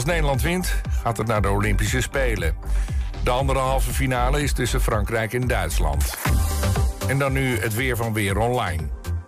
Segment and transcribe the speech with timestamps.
[0.00, 2.54] Als Nederland wint, gaat het naar de Olympische Spelen.
[3.24, 6.16] De andere halve finale is tussen Frankrijk en Duitsland.
[7.08, 8.82] En dan nu het weer van Weer Online.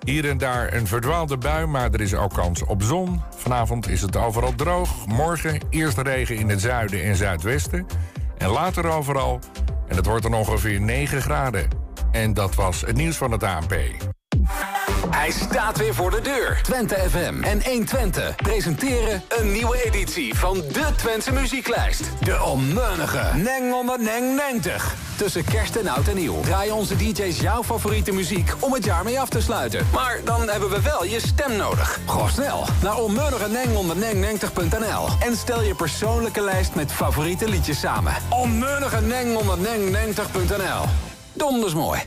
[0.04, 3.22] Hier en daar een verdwaalde bui, maar er is ook kans op zon.
[3.36, 5.06] Vanavond is het overal droog.
[5.06, 7.86] Morgen eerst regen in het zuiden en zuidwesten.
[8.38, 9.40] En later overal.
[9.88, 11.68] En het wordt dan ongeveer 9 graden.
[12.10, 13.74] En dat was het nieuws van het ANP.
[15.22, 16.60] Hij staat weer voor de deur.
[16.62, 22.02] Twente FM en 120 presenteren een nieuwe editie van de Twentse muzieklijst.
[22.20, 24.94] De onmeunige Neng onder Neng 90.
[25.16, 29.04] Tussen kerst en oud en nieuw draaien onze DJ's jouw favoriete muziek om het jaar
[29.04, 29.86] mee af te sluiten.
[29.92, 32.00] Maar dan hebben we wel je stem nodig.
[32.06, 37.48] Ga snel naar onmeunige Neng onder Neng 90.nl en stel je persoonlijke lijst met favoriete
[37.48, 38.14] liedjes samen.
[38.28, 40.84] Onmeunige Neng onder Neng 90.nl.
[41.32, 42.00] Donders mooi.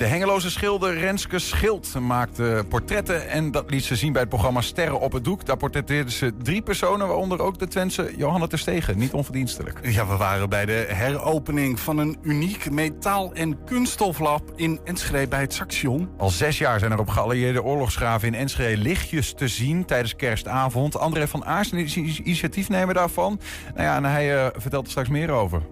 [0.00, 3.28] De hengeloze schilder Renske Schild maakte portretten...
[3.28, 5.46] en dat liet ze zien bij het programma Sterren op het Doek.
[5.46, 8.98] Daar portretteerde ze drie personen, waaronder ook de Twentse Johanna Terstegen.
[8.98, 9.78] Niet onverdienstelijk.
[9.82, 15.40] Ja, we waren bij de heropening van een uniek metaal- en kunststoflab in Enschede bij
[15.40, 16.08] het Saxion.
[16.18, 20.98] Al zes jaar zijn er op geallieerde oorlogsgraven in Enschede lichtjes te zien tijdens kerstavond.
[20.98, 23.40] André van Aarsen is initiatiefnemer daarvan.
[23.74, 25.62] Nou ja, en hij uh, vertelt er straks meer over.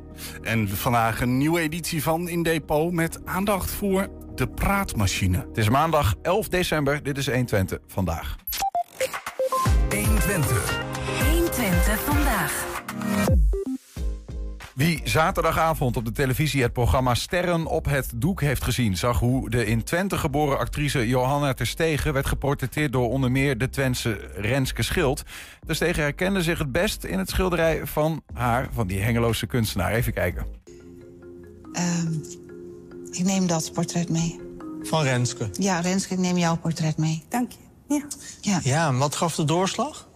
[0.43, 5.39] En vandaag een nieuwe editie van In Depot met aandacht voor de praatmachine.
[5.49, 7.03] Het is maandag 11 december.
[7.03, 8.37] Dit is 120 vandaag.
[9.89, 10.81] 120.
[11.31, 12.67] 120 vandaag.
[14.79, 18.97] Wie zaterdagavond op de televisie het programma Sterren op het doek heeft gezien...
[18.97, 22.13] zag hoe de in Twente geboren actrice Johanna Terstegen...
[22.13, 25.23] werd geportretteerd door onder meer de Twentse Renske Schild.
[25.67, 28.69] Terstegen herkende zich het best in het schilderij van haar...
[28.73, 29.93] van die hengeloze kunstenaar.
[29.93, 30.47] Even kijken.
[31.73, 31.83] Uh,
[33.11, 34.41] ik neem dat portret mee.
[34.83, 35.51] Van Renske?
[35.53, 37.25] Ja, Renske, ik neem jouw portret mee.
[37.29, 37.59] Dank je.
[37.95, 38.03] Ja.
[38.41, 40.08] Ja, ja wat gaf de doorslag?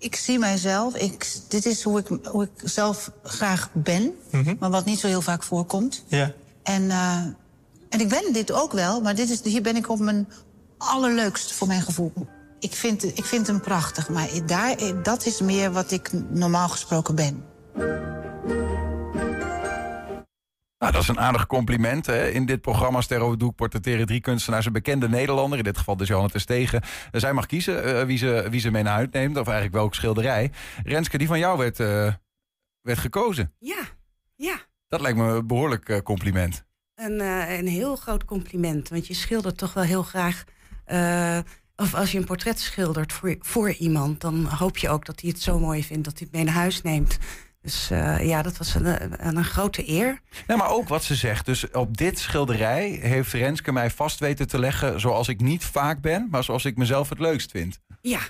[0.00, 0.96] Ik zie mijzelf.
[0.96, 4.54] Ik, dit is hoe ik, hoe ik zelf graag ben, Mhm.
[4.58, 6.04] maar wat niet zo heel vaak voorkomt.
[6.06, 6.32] Ja.
[6.62, 7.16] En, eh,
[7.88, 10.28] en ik ben dit ook wel, maar dit is, hier ben ik op mijn
[10.78, 12.12] allerleukst voor mijn gevoel.
[12.58, 17.14] Ik vind, ik vind hem prachtig, maar daar, dat is meer wat ik normaal gesproken
[17.14, 17.44] ben.
[20.80, 22.06] Nou, dat is een aardig compliment.
[22.06, 22.28] Hè?
[22.28, 25.58] In dit programma Ster over Doek portretteren drie kunstenaars een bekende Nederlander.
[25.58, 26.82] In dit geval dus Johanna Terstegen.
[26.82, 29.36] Uh, zij mag kiezen uh, wie, ze, wie ze mee naar huis neemt.
[29.36, 30.50] Of eigenlijk welke schilderij.
[30.84, 32.12] Renske, die van jou werd, uh,
[32.80, 33.54] werd gekozen.
[33.58, 33.82] Ja,
[34.36, 34.56] ja.
[34.88, 36.64] Dat lijkt me een behoorlijk compliment.
[36.94, 37.20] Een,
[37.58, 38.88] een heel groot compliment.
[38.88, 40.44] Want je schildert toch wel heel graag...
[41.76, 44.20] of als je een portret schildert voor, voor iemand...
[44.20, 46.54] dan hoop je ook dat hij het zo mooi vindt dat hij het mee naar
[46.54, 47.18] huis neemt.
[47.62, 50.20] Dus uh, ja, dat was een, een, een, grote eer.
[50.46, 51.46] Nee, maar ook wat ze zegt.
[51.46, 55.00] Dus op dit schilderij heeft Renske mij vast weten te leggen...
[55.00, 57.80] zoals ik niet vaak ben, maar zoals ik mezelf het leukst vind.
[58.00, 58.20] Ja.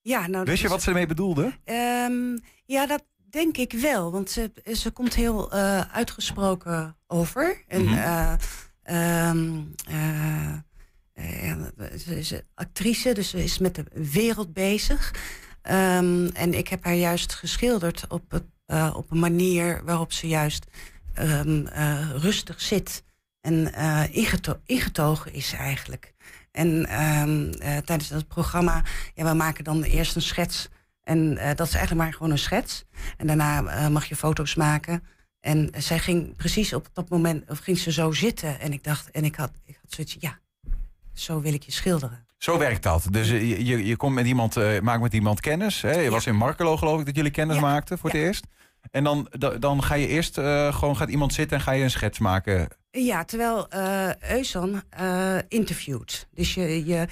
[0.00, 1.52] ja nou, Wist je wat ze ermee bedoelde?
[1.64, 4.12] Um, ja, dat denk ik wel.
[4.12, 7.64] Want ze, ze komt heel uh, uitgesproken over.
[7.68, 8.36] En mm -hmm.
[8.96, 9.74] um,
[11.98, 15.12] ze is actrice, dus ze is met de wereld bezig...
[15.62, 20.28] Um, en ik heb haar juist geschilderd op, het, uh, op een manier waarop ze
[20.28, 20.66] juist
[21.18, 23.02] um, uh, rustig zit
[23.40, 23.74] en
[24.12, 26.14] ingeto ingetogen is eigenlijk.
[26.50, 26.68] En
[27.02, 28.84] um, tijdens dat programma,
[29.14, 30.68] ja, we maken dan eerst een schets.
[31.02, 32.84] En dat is eigenlijk maar gewoon een schets.
[33.16, 35.02] En daarna mag je foto's maken.
[35.40, 38.60] En zij ging precies op dat moment, of ging ze zo zitten.
[38.60, 40.38] En ik dacht, en ik had, ik had zoiets, ja,
[41.12, 42.26] zo wil ik je schilderen.
[42.42, 43.06] Zo werkt dat.
[43.10, 45.82] Dus je, je, je komt met iemand, uh, maakt met iemand kennis.
[45.82, 45.92] Hè?
[45.92, 46.10] Je ja.
[46.10, 47.62] was in Markelo geloof ik dat jullie kennis ja.
[47.62, 48.46] maakten voor het eerst.
[48.90, 51.90] En dan, dan ga je eerst uh, gewoon gaat iemand zitten en ga je een
[51.90, 52.68] schets maken.
[52.90, 54.82] Ja, terwijl uh, Eusan
[55.48, 56.28] interviewt.
[56.30, 57.06] Dus je, je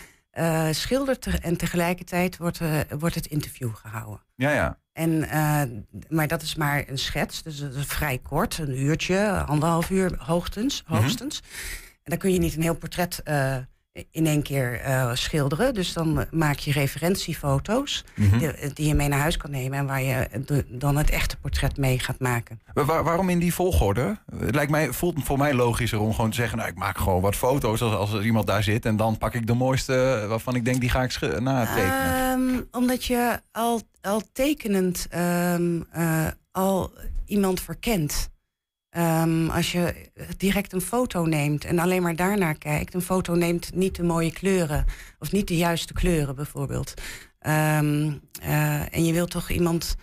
[0.75, 2.61] schildert te, en tegelijkertijd wordt,
[2.99, 4.23] wordt het interview gehouden.
[4.35, 4.79] Ja, ja.
[4.93, 5.19] En,
[6.09, 10.15] maar dat is maar een schets, dus dat is vrij kort, een uurtje, anderhalf uur
[10.19, 10.83] hoogstens.
[10.87, 11.41] hoogstens.
[11.41, 11.87] Mm -hmm.
[12.03, 13.23] En dan kun je niet een heel portret
[14.11, 15.75] in één keer uh, schilderen.
[15.75, 18.39] Dus dan maak je referentiefoto's mm -hmm.
[18.39, 19.79] die, die, je mee naar huis kan nemen...
[19.79, 22.61] en waar je de, dan het echte portret mee gaat maken.
[22.75, 24.19] Maar waar, waarom in die volgorde?
[24.39, 26.59] Het lijkt mij, voelt voor mij logischer om gewoon te zeggen...
[26.59, 28.85] nou, ik maak gewoon wat foto's als, als iemand daar zit...
[28.85, 32.31] en dan pak ik de mooiste waarvan ik denk, die ga ik natekenen.
[32.41, 36.93] Um, omdat je al, al tekenend um, uh, al
[37.27, 38.31] iemand verkent...
[38.99, 39.95] Um, als je
[40.37, 44.33] direct een foto neemt en alleen maar daarnaar kijkt, een foto neemt niet de mooie
[44.33, 44.85] kleuren
[45.19, 46.95] of niet de juiste kleuren bijvoorbeeld.
[47.47, 49.97] Um, uh, en je wilt toch iemand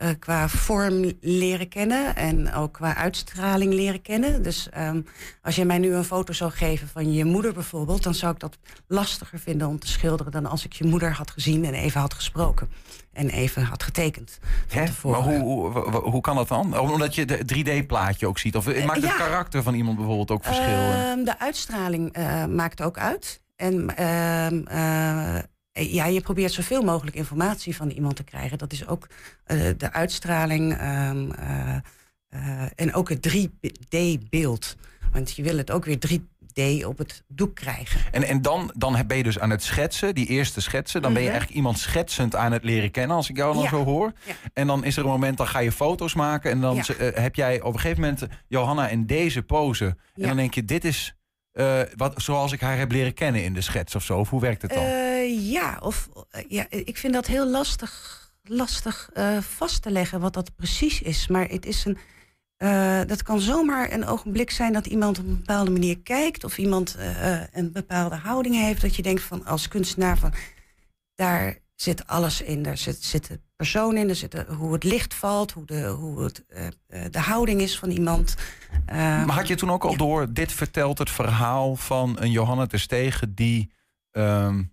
[0.00, 4.42] eh, qua vorm leren kennen en ook qua uitstraling leren kennen.
[4.42, 5.06] Dus um,
[5.42, 8.38] als je mij nu een foto zou geven van je moeder bijvoorbeeld, dan zou ik
[8.38, 12.00] dat lastiger vinden om te schilderen dan als ik je moeder had gezien en even
[12.00, 12.68] had gesproken
[13.12, 14.38] en even had getekend.
[14.68, 14.84] Hè?
[15.02, 16.78] Maar hoe, hoe, hoe, kan dat dan?
[16.78, 18.56] Omdat je de 3D-plaatje ook ziet?
[18.56, 20.66] Of maakt het karakter van iemand bijvoorbeeld ook verschil?
[20.66, 23.40] Uh, de uitstraling uh, maakt ook uit.
[23.56, 25.42] En ehm, eh,
[25.88, 28.58] ja, je probeert zoveel mogelijk informatie van iemand te krijgen.
[28.58, 29.06] Dat is ook
[29.46, 31.32] uh, de uitstraling um,
[32.34, 34.76] uh, en ook het 3D-beeld.
[35.12, 38.00] Want je wil het ook weer 3D op het doek krijgen.
[38.12, 41.02] En, en dan, dan ben je dus aan het schetsen, die eerste schetsen.
[41.02, 41.36] Dan ben je mhm.
[41.36, 44.12] eigenlijk iemand schetsend aan het leren kennen, als ik jou dan zo hoor.
[44.26, 44.32] Ja.
[44.52, 46.50] En dan is er een moment, dan ga je foto's maken.
[46.50, 47.04] En dan ja.
[47.14, 49.84] heb jij op een gegeven moment Johanna in deze pose.
[50.14, 51.14] En dan denk je, dit is
[51.52, 54.18] uh, wat, zoals ik haar heb leren kennen in de schets of zo?
[54.18, 54.84] Of hoe werkt het dan?
[55.30, 59.10] Uh, ja, of, uh, ja, ik vind dat heel lastig, lastig
[59.40, 61.28] vast te leggen wat dat precies is.
[61.28, 61.98] Maar het is een,
[63.06, 66.44] dat kan zomaar een ogenblik zijn dat iemand op een bepaalde manier kijkt...
[66.44, 66.96] of iemand
[67.52, 68.80] een bepaalde houding heeft.
[68.80, 70.32] Dat je denkt van als kunstenaar van
[71.14, 72.62] daar zit alles in.
[72.62, 75.86] Daar zit, zit de persoon in, er zit de, hoe het licht valt, hoe de,
[75.86, 76.44] hoe het,
[77.10, 78.34] de houding is van iemand.
[78.86, 83.34] Maar had je toen ook al door, dit vertelt het verhaal van een Johanna Terstegen
[83.34, 83.72] die
[84.12, 84.72] um,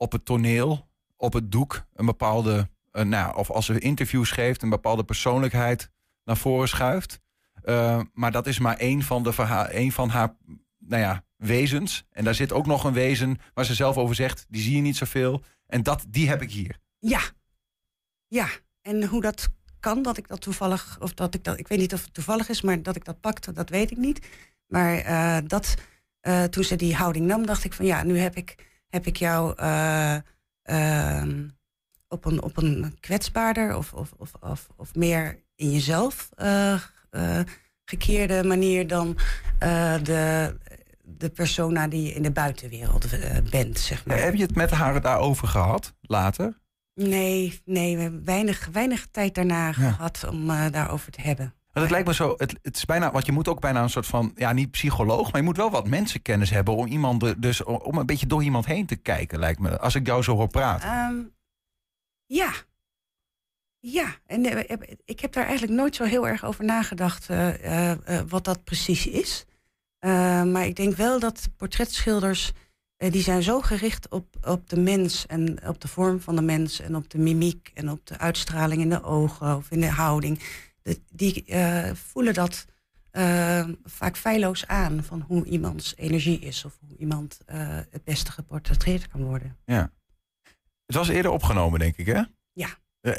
[0.00, 4.62] op het toneel, op het doek, een bepaalde, uh, nou, of als ze interviews geeft,
[4.62, 5.90] een bepaalde persoonlijkheid
[6.24, 7.20] naar voren schuift.
[8.12, 10.36] maar dat is maar één van, de verhaal, één van haar
[10.78, 12.04] nou ja, wezens.
[12.10, 14.82] En daar zit ook nog een wezen waar ze zelf over zegt, die zie je
[14.82, 15.42] niet zoveel.
[15.66, 16.78] En dat, die heb ik hier.
[16.98, 17.20] Ja.
[18.26, 18.48] Ja.
[18.82, 19.48] En hoe dat
[19.80, 22.48] kan, dat ik dat toevallig, of dat ik dat, ik weet niet of het toevallig
[22.48, 24.26] is, maar dat ik dat pakte, dat weet ik niet.
[24.66, 25.74] Maar uh, dat,
[26.50, 29.54] toen ze die houding nam, dacht ik van ja, nu heb ik, heb ik jou
[29.62, 30.16] uh,
[32.08, 36.28] op, een, op een kwetsbaarder of, of, of, of, of meer in jezelf
[37.84, 39.16] gekeerde manier dan
[40.02, 40.54] de,
[41.02, 43.06] de persona die je in de buitenwereld
[43.50, 44.22] bent, zeg maar.
[44.22, 46.58] Heb je het met haar daarover gehad, later?
[46.94, 51.54] Nee, nee, we hebben weinig, weinig tijd daarna gehad om daarover te hebben.
[51.72, 53.90] Maar het lijkt me zo, het, het, is bijna, want je moet ook bijna een
[53.90, 57.64] soort van, ja, niet psycholoog, maar je moet wel wat mensenkennis hebben om iemand, dus
[57.64, 60.48] om een beetje door iemand heen te kijken, lijkt me, als ik jou zo hoor
[60.48, 60.90] praten.
[60.90, 61.34] Um,
[62.26, 62.52] ja.
[63.78, 64.60] Ja, en uh,
[65.04, 67.92] ik heb daar eigenlijk nooit zo heel erg over nagedacht uh,
[68.28, 69.44] wat dat precies is.
[70.00, 72.52] Uh, maar ik denk wel dat portretschilders,
[72.96, 76.80] die zijn zo gericht op, op de mens en op de vorm van de mens
[76.80, 80.40] en op de mimiek en op de uitstraling in de ogen of in de houding.
[80.82, 82.64] De, die uh, voelen dat
[83.84, 87.40] vaak feilloos aan van hoe iemands energie is of hoe iemand
[87.90, 89.56] het beste geportretteerd kan worden.
[89.64, 89.92] Ja.
[90.86, 92.22] Het was eerder opgenomen, denk ik, hè?
[92.52, 92.68] Ja.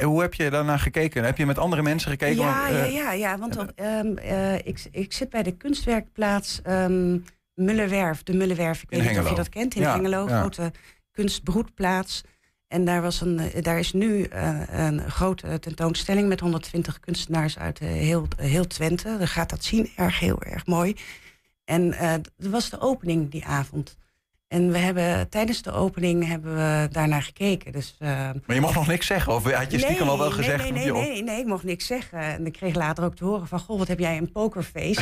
[0.03, 1.23] Hoe heb je daarnaar gekeken?
[1.23, 2.43] Heb je met andere mensen gekeken?
[2.43, 7.23] Ja, ja, ja, ja, want op, um, uh, ik, ik zit bij de kunstwerkplaats um,
[7.53, 8.23] Mullerwerf.
[8.23, 9.75] De Mullerwerf, ik weet niet of je dat kent.
[9.75, 10.39] In ja, Hengelo, ja.
[10.39, 10.71] grote
[11.11, 12.23] kunstbroedplaats.
[12.71, 14.27] En daar, was een, daar is nu
[14.69, 19.17] een grote tentoonstelling met 120 kunstenaars uit heel, heel Twente.
[19.17, 20.95] Daar gaat dat zien, erg, heel erg mooi.
[21.65, 21.89] En
[22.37, 23.97] dat was de opening die avond.
[24.51, 27.71] En we hebben tijdens de opening hebben we daarnaar gekeken.
[27.71, 29.33] Dus, uh, maar je mocht nog niks zeggen?
[29.33, 30.63] Of had je stiekem al wel gezegd?
[30.63, 32.19] Nee, nee, nee, nee, ik mocht niks zeggen.
[32.19, 33.59] En ik kreeg later ook te horen van...
[33.59, 35.01] Goh, wat heb jij een pokerface?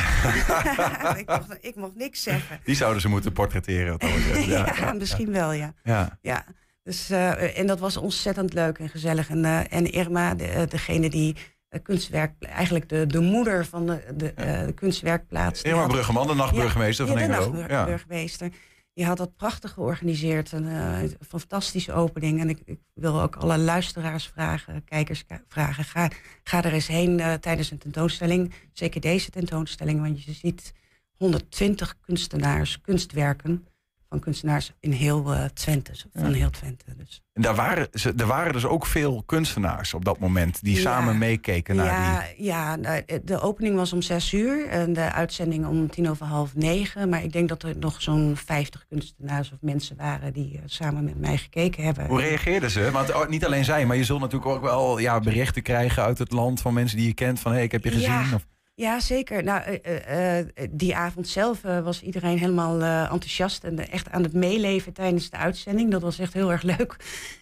[1.22, 2.60] ik, mocht, ik mocht niks zeggen.
[2.64, 3.96] Die zouden ze moeten portretteren.
[4.46, 5.74] ja, ja, misschien wel, ja.
[5.82, 6.18] ja.
[6.22, 6.44] ja.
[6.82, 9.28] Dus, uh, en dat was ontzettend leuk en gezellig.
[9.28, 11.36] En, uh, en Irma, de, degene die
[11.82, 14.32] kunstwerk, eigenlijk de, de moeder van de, de,
[14.66, 15.62] de kunstwerkplaats.
[15.62, 17.50] Irma Bruggeman, de nachtburgemeester ja, van Engelo.
[17.50, 18.46] De nachtburgemeester.
[18.46, 18.56] Ja.
[18.92, 20.52] Je had dat prachtig georganiseerd.
[20.52, 22.40] Een fantastische opening.
[22.40, 25.84] En ik, ik, wil ook alle luisteraars vragen, kijkers vragen.
[25.84, 26.10] Ga,
[26.42, 28.52] ga er eens heen tijdens een tentoonstelling.
[28.72, 30.00] Zeker deze tentoonstelling.
[30.00, 30.72] Want je ziet
[31.16, 33.66] 120 kunstenaars, kunstwerken
[34.10, 35.92] van kunstenaars in heel uh, Twente.
[36.14, 37.22] Van heel Twente dus.
[37.32, 40.62] En daar waren, ze, er waren dus ook veel kunstenaars op dat moment...
[40.62, 42.44] die samen meekeken naar ja, die...
[42.44, 46.54] Ja, nou, de opening was om zes uur en de uitzending om tien over half
[46.54, 47.08] negen.
[47.08, 50.32] Maar ik denk dat er nog zo'n vijftig kunstenaars of mensen waren...
[50.32, 52.06] die uh, samen met mij gekeken hebben.
[52.06, 52.90] Hoe reageerden ze?
[52.90, 56.02] Want oh, niet alleen zij, maar je zult natuurlijk ook wel ja, berichten krijgen...
[56.02, 57.50] uit het land van mensen die je kent van...
[57.50, 58.34] hé, hey, ik heb je gezien.
[58.34, 58.46] Of...
[58.80, 59.42] Ja, zeker.
[59.42, 64.32] Nou, uh, uh, die avond zelf uh, was iedereen helemaal enthousiast en echt aan het
[64.32, 65.90] meeleven tijdens de uitzending.
[65.90, 66.96] Dat was echt heel erg leuk.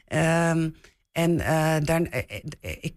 [0.08, 0.76] Um,
[1.12, 1.36] en
[1.84, 2.24] daar,
[2.60, 2.94] ik,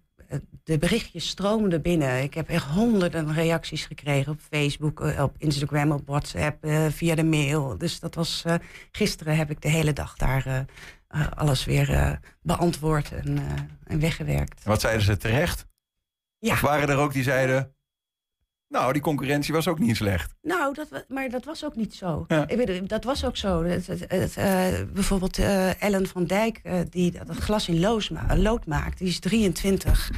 [0.64, 2.24] de berichtjes stroomden binnen.
[2.24, 7.78] Ik heb echt honderden reacties gekregen op Facebook, op Instagram, op WhatsApp, via de mail.
[7.78, 8.44] Dus dat was
[8.92, 10.66] gisteren heb ik de hele dag daar
[11.36, 13.40] alles weer beantwoord en,
[13.84, 14.64] en weggewerkt.
[14.64, 15.68] wat zeiden ze terecht?
[16.40, 16.54] Ja.
[16.54, 17.76] Of waren er ook die zeiden...
[18.72, 20.34] Nou, die concurrentie was ook niet slecht.
[20.42, 22.26] Nou, dat, maar dat was ook niet zo.
[22.28, 22.48] Ja.
[22.48, 23.64] Ik weet, dat was ook zo.
[23.64, 28.12] Het, het, het, eh, bijvoorbeeld eh, Ellen van Dijk, eh, die dat glas in loos
[28.36, 30.12] lood maakt, die is 23.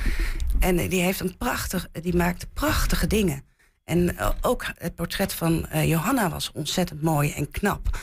[0.60, 3.43] En die, heeft een prachtig, die maakt prachtige dingen.
[3.83, 7.98] En ook het portret van Johanna was ontzettend mooi en knap.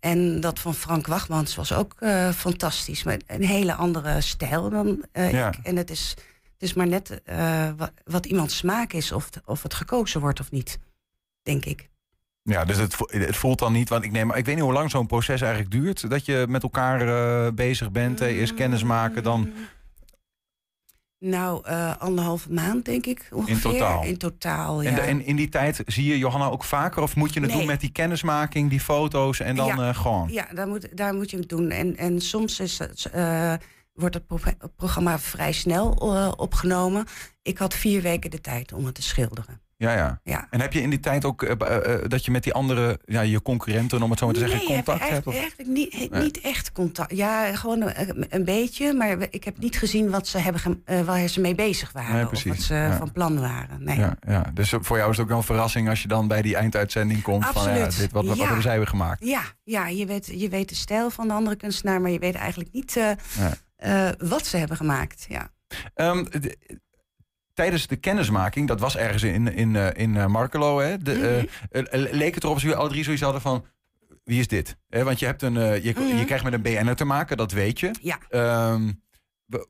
[0.00, 1.94] En dat van Frank Wachmans was ook
[2.34, 3.02] fantastisch.
[3.02, 5.48] Maar een hele andere stijl dan Ja.
[5.48, 5.58] ik.
[5.62, 6.14] En het is,
[6.64, 10.40] is maar net eh, wat, wat iemands smaak is, of, het- of het gekozen wordt
[10.40, 10.78] of niet,
[11.42, 11.88] denk ik.
[12.42, 14.90] Ja, dus het, het voelt dan niet, want ik neem, ik weet niet hoe lang
[14.90, 16.10] zo'n proces eigenlijk duurt.
[16.10, 17.00] Dat je met elkaar
[17.46, 19.52] eh, bezig bent, eh, eerst kennis maken, dan
[21.18, 23.60] Nou, eh, anderhalve maand, denk ik ongeveer.
[23.60, 24.04] totaal?
[24.04, 24.88] In totaal, ja.
[24.88, 27.02] En, de- en in die tijd zie je Johanna ook vaker?
[27.02, 27.58] Of moet je het Nee.
[27.58, 29.92] doen met die kennismaking, die foto's en dan Ja.
[29.92, 30.28] gewoon?
[30.32, 31.70] Ja, daar moet, daar moet je het doen.
[31.70, 33.10] En, en soms is het,
[33.94, 37.04] wordt het pro- programma vrij snel eh, opgenomen.
[37.42, 39.62] Ik had vier weken de tijd om het te schilderen.
[39.76, 40.20] Ja, ja.
[40.24, 40.46] Ja.
[40.50, 43.20] En heb je in die tijd ook eh, eh, dat je met die andere, ja,
[43.20, 45.26] je concurrenten, om het zo maar te zeggen, nee, heb contact ik hebt?
[45.26, 45.68] eigenlijk, Of?
[45.74, 46.22] eigenlijk niet, Nee.
[46.22, 47.16] niet echt contact.
[47.16, 48.92] Ja, gewoon een, een beetje.
[48.92, 52.14] Maar ik heb niet gezien wat ze hebben waar ze mee bezig waren.
[52.14, 52.96] Nee, of wat ze ja.
[52.96, 53.84] van plan waren.
[53.84, 53.98] Nee.
[53.98, 54.50] Ja, ja.
[54.54, 57.22] Dus voor jou is het ook wel een verrassing als je dan bij die einduitzending
[57.22, 57.46] komt.
[57.46, 58.44] Van, ja, dit, wat, wat Ja.
[58.44, 59.24] hebben zij weer gemaakt?
[59.24, 62.34] Ja, ja je, weet, je weet de stijl van de andere kunstenaar, maar je weet
[62.34, 62.96] eigenlijk niet
[63.84, 65.26] eh, wat ze hebben gemaakt.
[65.28, 65.50] Ja.
[65.94, 66.58] Ehm, de-
[67.52, 71.82] tijdens de kennismaking, dat was ergens in, in, eh, in eh, Markelo, hè, de, eh,
[72.12, 73.64] leek het erop als jullie alle drie zoiets hadden van...
[74.24, 74.76] Wie is dit?
[74.88, 76.16] Want je, hebt een, je, Mhm.
[76.16, 77.90] je krijgt met een BN'er te maken, dat weet je.
[78.02, 78.18] Ja.
[78.28, 78.92] Ehm,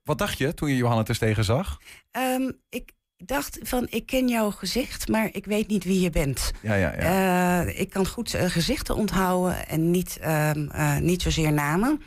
[0.05, 1.79] wat dacht je toen je Johanna Terstegen zag?
[2.11, 6.53] Ehm, ik dacht van, ik ken jouw gezicht, maar ik weet niet wie je bent.
[6.63, 7.61] Ja, ja, ja.
[7.63, 10.21] Ik kan goed gezichten onthouden en niet,
[11.01, 12.03] niet zozeer namen.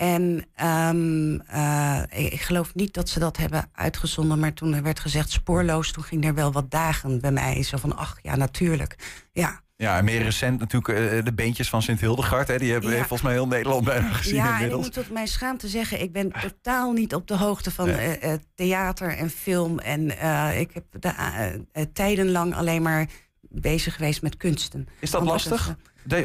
[0.00, 4.82] En ehm, eh, ik, ik geloof niet dat ze dat hebben uitgezonden, maar toen er
[4.82, 7.62] werd gezegd spoorloos, toen ging er wel wat dagen bij mij.
[7.62, 8.96] Zo van, ach ja, natuurlijk.
[9.32, 12.48] Ja, ja, en meer recent natuurlijk eh, de beentjes van Sint Hildegard.
[12.48, 12.96] Hè, die hebben Ja.
[12.98, 14.82] volgens mij heel Nederland bijna gezien ja en ik inmiddels.
[14.84, 18.18] moet tot mijn schaamte zeggen, ik ben totaal niet op de hoogte van Nee.
[18.18, 19.78] eh, theater en film.
[19.78, 20.10] En
[20.60, 23.06] ik heb de, tijdenlang alleen maar
[23.40, 24.88] bezig geweest met kunsten.
[25.00, 25.66] Is dat Omdat lastig?
[25.66, 25.76] het,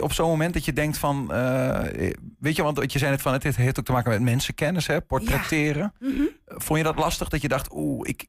[0.01, 1.33] Op zo'n moment dat je denkt van...
[1.33, 3.33] eh, weet je, want je zei net van...
[3.33, 5.93] het heeft ook te maken met mensenkennis, hè, portretteren.
[5.99, 6.21] Mhm.
[6.45, 7.67] Vond je dat lastig dat je dacht...
[7.73, 8.27] oeh, ik,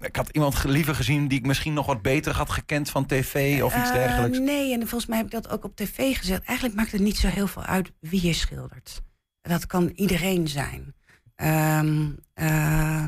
[0.00, 1.28] ik had iemand liever gezien...
[1.28, 4.38] die ik misschien nog wat beter had gekend van tv of iets Eh, dergelijks?
[4.38, 6.44] nee, en volgens mij heb ik dat ook op tv gezegd.
[6.44, 9.02] Eigenlijk maakt het niet zo heel veel uit wie je schildert.
[9.42, 10.94] Dat kan iedereen zijn.
[11.34, 13.04] Ehm, eh,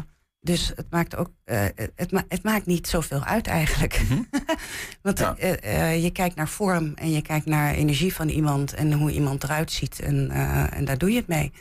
[0.46, 4.00] dus het maakt ook eh, het, ma- het maakt niet zoveel uit eigenlijk.
[5.02, 5.36] Want Ja.
[5.36, 9.10] eh, eh, je kijkt naar vorm en je kijkt naar energie van iemand en hoe
[9.10, 10.00] iemand eruit ziet.
[10.00, 10.30] En,
[10.70, 11.52] en daar doe je het mee.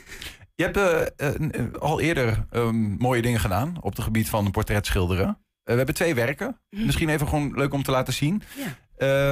[0.54, 3.76] Je hebt al eerder ehm, mooie dingen gedaan...
[3.80, 5.28] op het gebied van portret schilderen.
[5.28, 6.60] Eh, we hebben twee werken.
[6.70, 8.42] Misschien even gewoon leuk om te laten zien.
[8.56, 8.76] Ja.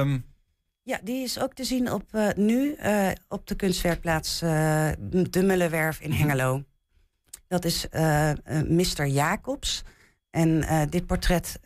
[0.01, 0.17] Ehm,
[0.83, 2.03] Ja, die is ook te zien op,
[2.35, 2.77] nu
[3.27, 6.63] op de kunstwerkplaats De Mullenwerf in Hengelo.
[7.47, 8.37] Dat is eh, eh,
[8.67, 9.05] Mr.
[9.07, 9.83] Jacobs.
[10.29, 11.59] En eh, dit portret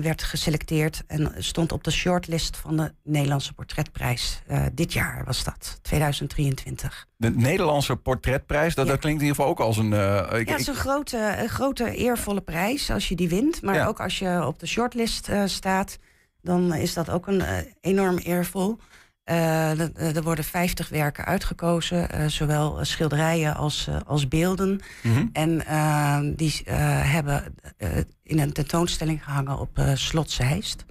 [0.00, 4.42] werd geselecteerd en stond op de shortlist van de Nederlandse Portretprijs.
[4.72, 7.06] Dit jaar was dat, 2023.
[7.16, 8.90] de Nederlandse portretprijs, dat, Ja.
[8.92, 9.92] dat klinkt in ieder geval ook als een...
[9.92, 13.62] ik, Ja, het is een grote, een grote eervolle prijs als je die wint.
[13.62, 13.86] Maar Ja.
[13.86, 15.98] ook als je op de shortlist staat,
[16.42, 17.42] dan is dat ook een
[17.80, 18.78] enorm eervol.
[19.24, 24.80] Eh, er- er worden 50 werken uitgekozen, eh, zowel schilderijen als, eh, als beelden.
[25.02, 25.26] Mhm.
[25.32, 26.76] En eh, die eh,
[27.12, 27.88] hebben eh,
[28.22, 30.84] in een tentoonstelling gehangen op eh, Slot Zeist.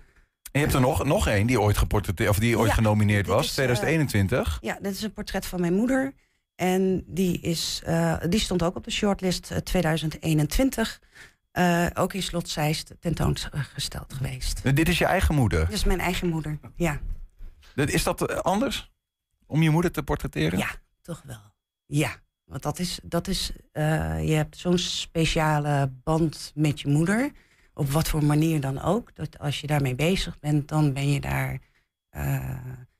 [0.52, 3.26] En je hebt er nog, nog één die ooit geportretteerd of die ooit Ja, genomineerd
[3.26, 4.58] dit was, is, eh, 2021.
[4.62, 6.14] Ja, dit is een portret van mijn moeder.
[6.56, 11.00] En die, is, eh, die stond ook op de shortlist eh, 2021.
[11.52, 14.62] Eh, ook in Slot Zeist tentoongesteld geweest.
[14.64, 15.60] Eh, Dit is je eigen moeder.
[15.60, 17.00] Dat is mijn eigen moeder, ja.
[17.76, 18.92] Is dat eh, anders?
[19.46, 20.60] Om je moeder te portretteren?
[20.60, 20.70] Ja,
[21.02, 21.42] toch wel.
[21.86, 27.32] Ja, want dat is, dat is eh, je hebt zo'n speciale band met je moeder.
[27.74, 29.16] Op wat voor manier dan ook.
[29.16, 31.60] Dat als je daarmee bezig bent, dan ben je daar.
[32.10, 32.58] eh,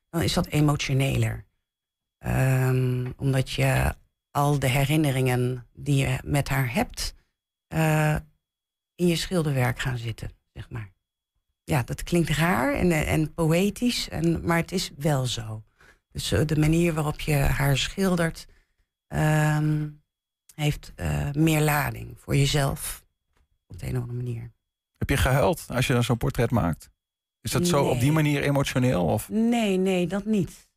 [0.10, 1.46] dan is dat emotioneler.
[2.18, 3.96] Ehm, omdat je
[4.32, 7.16] al de herinneringen die je met haar hebt,
[8.96, 10.92] in je schilderwerk gaan zitten, zeg maar.
[11.66, 15.64] Ja, dat klinkt raar en, eh, en poëtisch, en, maar het is wel zo.
[16.12, 18.48] Dus eh, de manier waarop je haar schildert,
[19.08, 19.90] ehm,
[20.56, 23.06] heeft eh, meer lading voor jezelf.
[23.68, 24.52] Op de een of andere manier.
[24.98, 26.90] Heb je gehuild als je dan zo'n portret maakt?
[27.42, 29.06] Is dat zo op die manier emotioneel?
[29.06, 29.30] Of?
[29.30, 30.70] Nee, nee, dat niet.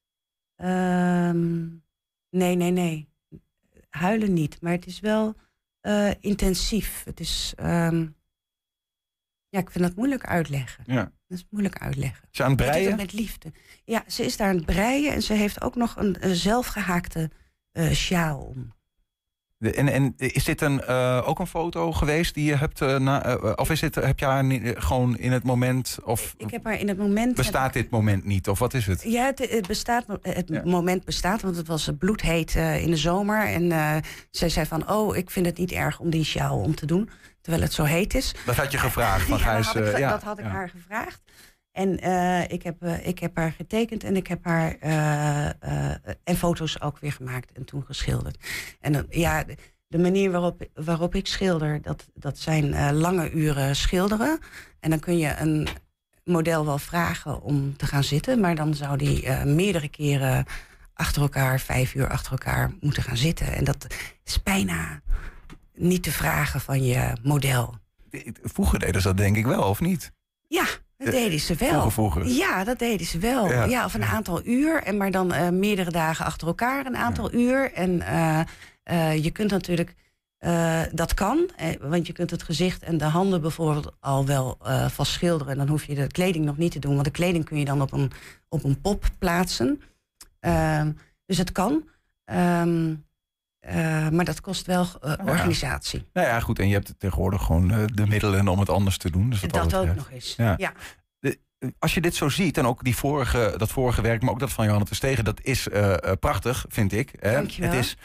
[0.56, 1.66] Ehm,
[2.30, 3.08] nee, nee, nee.
[3.88, 5.34] Huilen niet, maar het is wel
[6.20, 7.04] intensief.
[7.04, 7.52] Het is.
[7.56, 8.06] ehm,
[9.48, 10.84] Ja, ik vind dat moeilijk uitleggen.
[10.86, 11.02] Ja.
[11.28, 12.28] Dat is moeilijk uitleggen.
[12.30, 12.96] Ze aan het breien?
[12.96, 13.52] met liefde.
[13.84, 17.30] Ja, ze is daar aan het breien en ze heeft ook nog een, een zelfgehaakte
[17.72, 18.74] eh, sjaal om.
[19.58, 22.80] De- En, en is dit een, eh, ook een foto geweest die je hebt...
[22.80, 25.98] eh, na, of is dit, heb je haar niet, gewoon in het moment...
[26.04, 27.34] Of Ik heb haar in het moment...
[27.34, 28.48] bestaat dit moment niet?
[28.48, 29.02] Of wat is het?
[29.02, 30.62] Ja, het, het bestaat, het Ja.
[30.64, 33.46] moment bestaat, want het was bloedheet in de zomer.
[33.46, 36.86] En zij zei van, oh, ik vind het niet erg om die sjaal om te
[36.86, 37.10] doen.
[37.46, 38.34] Terwijl het zo heet is.
[38.46, 39.66] Dat had je gevraagd van Ja, Gijs.
[39.72, 40.50] dat had ik, eh, ja, dat had ik ja.
[40.50, 41.22] haar gevraagd.
[41.72, 45.96] En eh, ik, heb, eh, ik heb haar getekend en ik heb haar eh, eh,
[46.24, 48.44] en foto's ook weer gemaakt en toen geschilderd.
[48.80, 49.44] En dan, ja,
[49.88, 54.38] de, manier waarop, waarop ik schilder, dat, dat zijn eh, lange uren schilderen.
[54.80, 55.68] En dan kun je een
[56.24, 60.44] model wel vragen om te gaan zitten, maar dan zou die eh, meerdere keren
[60.94, 63.52] achter elkaar, vijf uur achter elkaar moeten gaan zitten.
[63.52, 63.86] En dat
[64.24, 65.00] is bijna
[65.76, 67.74] niet te vragen van je model.
[68.42, 70.12] Vroeger deden ze dat denk ik wel, of niet?
[70.48, 70.66] Ja,
[70.96, 71.68] dat deden ze wel.
[71.68, 72.26] vroeger, vroeger.
[72.26, 73.48] Ja, dat deden ze wel.
[73.48, 73.64] Ja.
[73.64, 74.82] Ja, of een aantal uur.
[74.82, 77.72] En maar dan eh, meerdere dagen achter elkaar een aantal uur.
[77.72, 78.40] En eh,
[78.82, 79.94] eh, je kunt natuurlijk...
[80.92, 85.52] dat kan, want je kunt het gezicht en de handen bijvoorbeeld al wel vast schilderen.
[85.52, 87.64] En dan hoef je de kleding nog niet te doen, want de kleding kun je
[87.64, 88.10] dan op een,
[88.48, 89.80] op een pop plaatsen.
[90.40, 90.92] Ehm,
[91.26, 91.88] dus het kan.
[92.24, 92.94] Ehm,
[93.66, 96.08] eh, maar dat kost wel eh, organisatie.
[96.12, 96.58] Nou ja, goed.
[96.58, 99.30] En je hebt tegenwoordig gewoon eh, de middelen om het anders te doen.
[99.30, 100.34] Dus Dat dat ook nog eens.
[100.36, 100.54] Ja.
[100.56, 100.72] Ja.
[101.78, 104.52] Als je dit zo ziet, en ook die vorige, dat vorige werk, maar ook dat
[104.52, 105.68] van Johanna Terstegen, dat is
[106.20, 107.12] prachtig, vind ik.
[107.18, 107.32] Hè?
[107.32, 107.70] Dankjewel.
[107.70, 107.96] Het is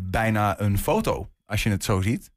[0.00, 2.30] bijna een foto, als je het zo ziet.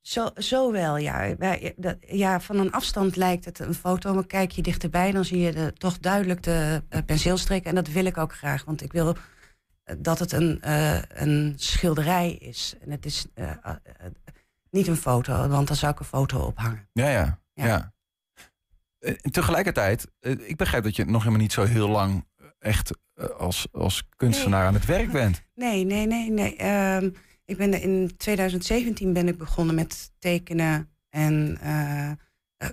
[0.00, 1.34] Zo, zo wel, ja.
[1.76, 2.40] Dat, ja.
[2.40, 5.12] Van een afstand lijkt het een foto, maar kijk je dichterbij...
[5.12, 7.64] dan zie je de, toch duidelijk de penseelstreek.
[7.64, 9.16] En dat wil ik ook graag, want ik wil
[9.98, 12.74] dat het een, eh, een schilderij is.
[12.80, 13.76] En het is eh, eh,
[14.70, 16.88] niet een foto, want dan zou ik een foto ophangen.
[16.92, 17.40] Ja, ja.
[17.52, 17.66] ja.
[17.66, 17.92] Ja.
[18.98, 22.90] En tegelijkertijd, ik begrijp dat je nog helemaal niet zo heel lang echt
[23.36, 25.42] als, als kunstenaar aan het werk bent.
[25.54, 26.56] Nee, nee, nee, nee.
[26.56, 27.10] Ehm,
[27.44, 31.58] ik ben in 2017 ben ik begonnen met tekenen en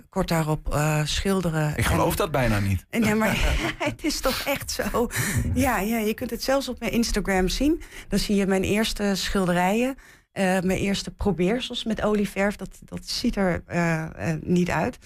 [0.08, 1.72] kort daarop eh, schilderen.
[1.76, 2.84] Ik geloof dat bijna niet.
[2.90, 3.36] En, nee, maar
[3.78, 5.08] het is toch echt zo.
[5.54, 7.82] Ja, ja, je kunt het zelfs op mijn Instagram zien.
[8.08, 9.96] Dan zie je mijn eerste schilderijen.
[10.32, 12.56] eh, mijn eerste probeersels met olieverf.
[12.56, 14.06] Dat, dat ziet er eh,
[14.40, 14.98] niet uit.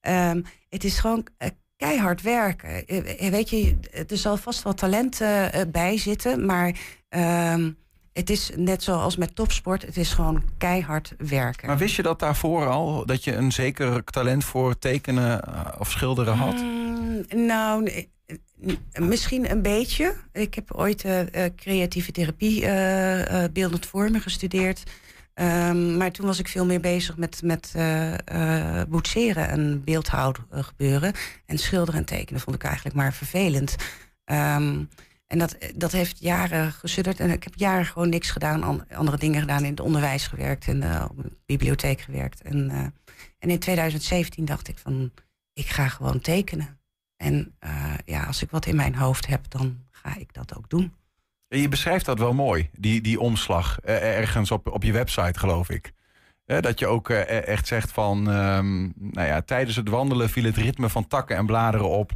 [0.00, 1.26] Ehm, het is gewoon
[1.76, 2.84] keihard werken.
[3.30, 3.76] Weet je,
[4.08, 5.20] er zal vast wel talent
[5.68, 6.46] bij zitten.
[6.46, 6.76] Maar
[7.08, 7.70] ehm,
[8.14, 9.82] het is net zoals met topsport.
[9.82, 11.66] Het is gewoon keihard werken.
[11.66, 15.90] Maar wist je dat daarvoor al, dat je een zeker talent voor tekenen eh, of
[15.90, 16.54] schilderen had?
[16.54, 17.90] Mm, nou,
[18.98, 20.14] misschien een beetje.
[20.32, 24.82] Ik heb ooit eh, eh, creatieve therapie, eh, eh, beeldend vormen gestudeerd.
[25.34, 27.72] Ehm, maar toen was ik veel meer bezig met, met
[28.88, 31.12] boetseren en beeldhoud gebeuren.
[31.46, 33.76] En schilderen en tekenen vond ik eigenlijk maar vervelend.
[34.24, 34.82] Ehm,
[35.26, 37.20] en dat, dat heeft jaren gesudderd.
[37.20, 39.64] En ik heb jaren gewoon niks gedaan, an- andere dingen gedaan.
[39.64, 42.42] In het onderwijs gewerkt en eh, op een bibliotheek gewerkt.
[42.42, 42.78] En, eh,
[43.38, 45.12] en in 2017 dacht ik van,
[45.52, 46.78] ik ga gewoon tekenen.
[47.16, 50.70] En eh, ja, als ik wat in mijn hoofd heb, dan ga ik dat ook
[50.70, 50.94] doen.
[51.48, 55.70] Je beschrijft dat wel mooi, die, die omslag, eh, ergens op, op je website geloof
[55.70, 55.92] ik.
[56.44, 60.44] Eh, dat je ook eh, echt zegt van, ehm, nou ja, tijdens het wandelen viel
[60.44, 62.12] het ritme van takken en bladeren op.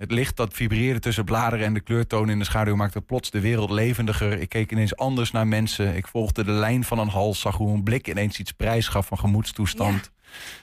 [0.00, 3.40] Het licht dat vibreerde tussen bladeren en de kleurtonen in de schaduw maakte plots de
[3.40, 4.40] wereld levendiger.
[4.40, 5.96] Ik keek ineens anders naar mensen.
[5.96, 9.06] Ik volgde de lijn van een hals, zag hoe een blik ineens iets prijs gaf
[9.06, 10.10] van gemoedstoestand.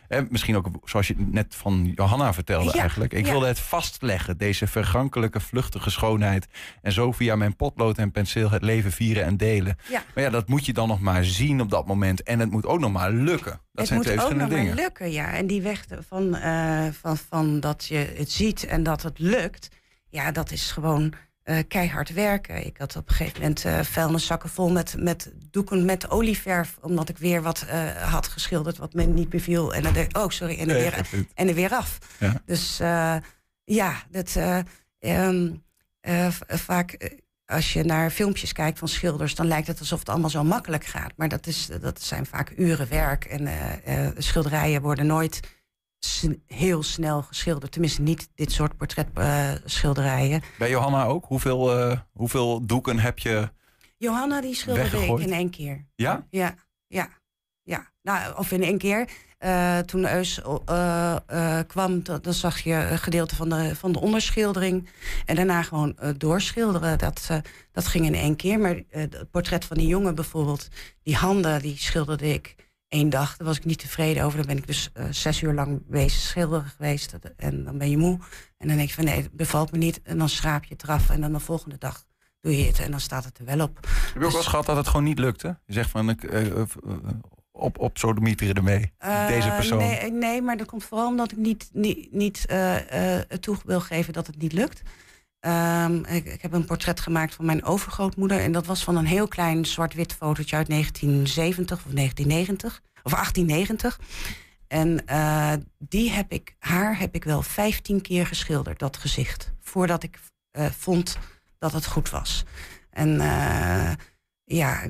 [0.08, 3.14] En misschien ook, zoals je net van Johanna vertelde Ja, eigenlijk.
[3.14, 3.32] Ik ja.
[3.32, 6.48] wilde het vastleggen, deze vergankelijke, vluchtige schoonheid.
[6.82, 9.78] En zo via mijn potlood en penseel het leven vieren en delen.
[9.90, 10.04] Ja.
[10.16, 12.24] Maar ja, dat moet je dan nog maar zien op dat moment.
[12.24, 13.52] En het moet ook nog maar lukken.
[13.52, 14.84] Dat het zijn moet twee ook nog verschillende maar dingen.
[14.84, 15.34] lukken, ja.
[15.34, 19.70] En die weg van, eh, van, van dat je het ziet en dat het lukt,
[20.10, 21.14] ja, dat is gewoon
[21.48, 22.66] eh, keihard werken.
[22.66, 27.10] Ik had op een gegeven moment eh vuilniszakken vol met, met doeken met olieverf, omdat
[27.10, 29.74] ik weer wat eh, had geschilderd wat me niet beviel.
[29.74, 31.98] En er, oh, sorry, en er, Nee, weer, en er weer af.
[32.20, 32.42] Ja.
[32.46, 32.78] Dus
[33.64, 34.60] ja, dat, eh,
[35.00, 35.54] ehm,
[36.00, 40.30] eh, vaak als je naar filmpjes kijkt van schilders, dan lijkt het alsof het allemaal
[40.30, 41.14] zo makkelijk gaat.
[41.16, 43.26] Maar dat, is, dat zijn vaak uren werk.
[43.26, 43.50] En
[44.18, 45.40] schilderijen worden nooit
[46.46, 47.72] heel snel geschilderd.
[47.72, 50.42] Tenminste, niet dit soort portretschilderijen.
[50.58, 51.26] Bij Johanna ook?
[51.26, 53.50] Hoeveel, eh, hoeveel doeken heb je?
[53.98, 55.86] Johanna, die schilderde ik in één keer.
[55.96, 56.28] Ja?
[56.30, 56.56] Ja,
[56.88, 57.10] ja,
[57.64, 57.92] ja.
[58.02, 59.10] Nou, of in één keer.
[59.38, 60.42] Eh, toen Eus
[61.68, 64.90] kwam, dan, dan zag je een gedeelte van de, van de onderschildering.
[65.26, 66.98] En daarna gewoon doorschilderen.
[66.98, 67.28] Dat,
[67.72, 68.60] dat ging in één keer.
[68.60, 70.68] Maar het portret van die jongen bijvoorbeeld,
[71.04, 74.38] die handen, die schilderde ik één dag, daar was ik niet tevreden over.
[74.38, 77.16] Dan ben ik dus eh, zes uur lang bezig schilderen geweest.
[77.38, 78.20] En dan ben je moe.
[78.58, 80.02] En dan denk je van nee, het bevalt me niet.
[80.02, 81.10] En dan schraap je het eraf.
[81.10, 82.06] En dan de volgende dag
[82.42, 82.80] doe je het.
[82.80, 83.76] En dan staat het er wel op.
[83.76, 85.60] Heb je ook wel eens gehad dat het gewoon niet lukte?
[85.66, 86.68] Je zegt van, ik, eh, eh,
[87.52, 88.94] op, op sodemieteren ermee.
[89.28, 89.78] Deze persoon.
[89.78, 94.14] Nee, nee, maar dat komt vooral omdat ik niet, niet, niet eh, toe wil geven
[94.14, 94.82] dat het niet lukt.
[95.40, 98.40] Ehm, ik, ik heb een portret gemaakt van mijn overgrootmoeder.
[98.40, 102.82] En dat was van een heel klein zwart-wit fotootje uit 1970 of 1990.
[103.04, 104.00] Of 1890.
[104.68, 109.54] En eh, die heb ik, haar heb ik wel 15 keer geschilderd, dat gezicht.
[109.60, 110.20] Voordat ik
[110.52, 111.18] eh, vond
[111.60, 112.44] dat het goed was.
[112.90, 113.92] En eh,
[114.44, 114.84] ja,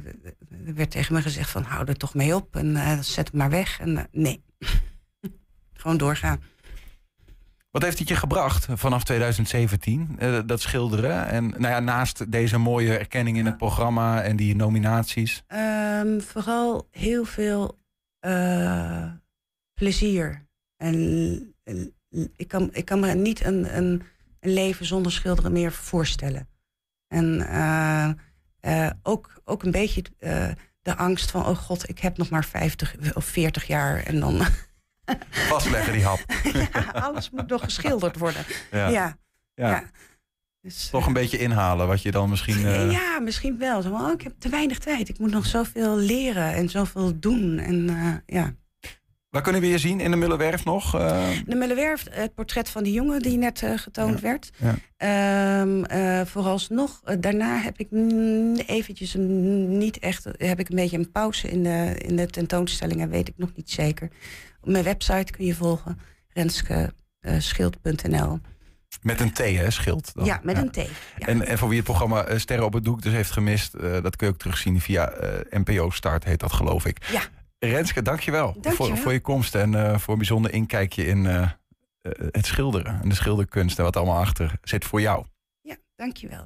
[0.65, 3.49] er werd tegen me gezegd van hou er toch mee op en zet het maar
[3.49, 3.79] weg.
[3.79, 4.43] En nee,
[5.81, 6.41] gewoon doorgaan.
[7.71, 11.27] Wat heeft het je gebracht vanaf 2017, eh, dat schilderen?
[11.27, 15.43] En nou ja, naast deze mooie erkenning in het programma en die nominaties.
[15.47, 17.77] Ehm, vooral heel veel
[18.19, 19.11] eh,
[19.73, 20.45] plezier.
[20.75, 21.93] En en
[22.35, 24.03] ik kan, ik kan me niet een, een,
[24.39, 26.49] een leven zonder schilderen meer voorstellen.
[27.07, 27.41] En
[28.59, 30.03] eh, ook, ook een beetje
[30.81, 34.41] de angst van, oh god, ik heb nog maar 50 of 40 jaar en dan
[35.49, 36.19] Vastleggen die hap.
[36.73, 38.45] ja, alles moet nog geschilderd worden.
[38.71, 38.87] Ja.
[38.89, 39.17] Ja,
[39.55, 39.69] Ja.
[39.69, 39.83] ja.
[40.61, 42.65] Dus, Toch een beetje inhalen wat je dan misschien...
[42.65, 43.81] eh, Ja, misschien wel.
[43.81, 45.09] Zo, oh, ik heb te weinig tijd.
[45.09, 47.57] Ik moet nog zoveel leren en zoveel doen.
[47.59, 48.53] En eh, ja.
[49.29, 50.95] Waar kunnen we je zien in de Mullenwerf nog?
[50.95, 54.49] Eh, De Mullenwerf, het portret van die jongen die net eh, getoond werd.
[54.57, 54.75] ja.
[54.97, 57.87] Ehm, eh, vooralsnog, eh, daarna heb ik
[58.67, 60.23] eventjes een- niet echt...
[60.37, 63.69] heb ik een beetje een pauze in de, in de tentoonstellingen, weet ik nog niet
[63.71, 64.09] zeker.
[64.67, 65.99] Op mijn website kun je volgen,
[66.29, 68.39] renskeschild.nl.
[69.01, 70.13] met een T, hè, schild.
[70.13, 70.25] dan.
[70.25, 70.75] Ja, met een T.
[70.75, 70.85] Ja.
[71.17, 73.73] En, en voor wie het programma eh, Sterren op het Doek dus heeft gemist...
[73.73, 77.05] eh, dat kun je ook terugzien via eh, NPO Start, heet dat geloof ik.
[77.11, 77.21] Ja.
[77.59, 78.75] Renske, dankjewel, Dankjewel.
[78.87, 81.49] Voor, voor je komst en eh, voor een bijzonder inkijkje in eh, eh,
[82.31, 83.01] het schilderen.
[83.01, 85.25] En de schilderkunst en wat allemaal achter zit voor jou.
[85.61, 86.45] ja, dankjewel.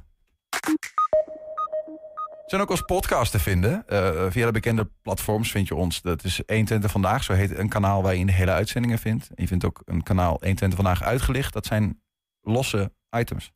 [2.52, 3.86] We zijn ook als podcast te vinden.
[3.86, 6.02] Eh, via de bekende platforms vind je ons.
[6.02, 9.28] Dat is 120 Vandaag, zo heet een kanaal waar je de hele uitzendingen vindt.
[9.28, 11.52] En je vindt ook een kanaal 120 Vandaag uitgelicht.
[11.52, 12.02] Dat zijn
[12.40, 13.52] losse items.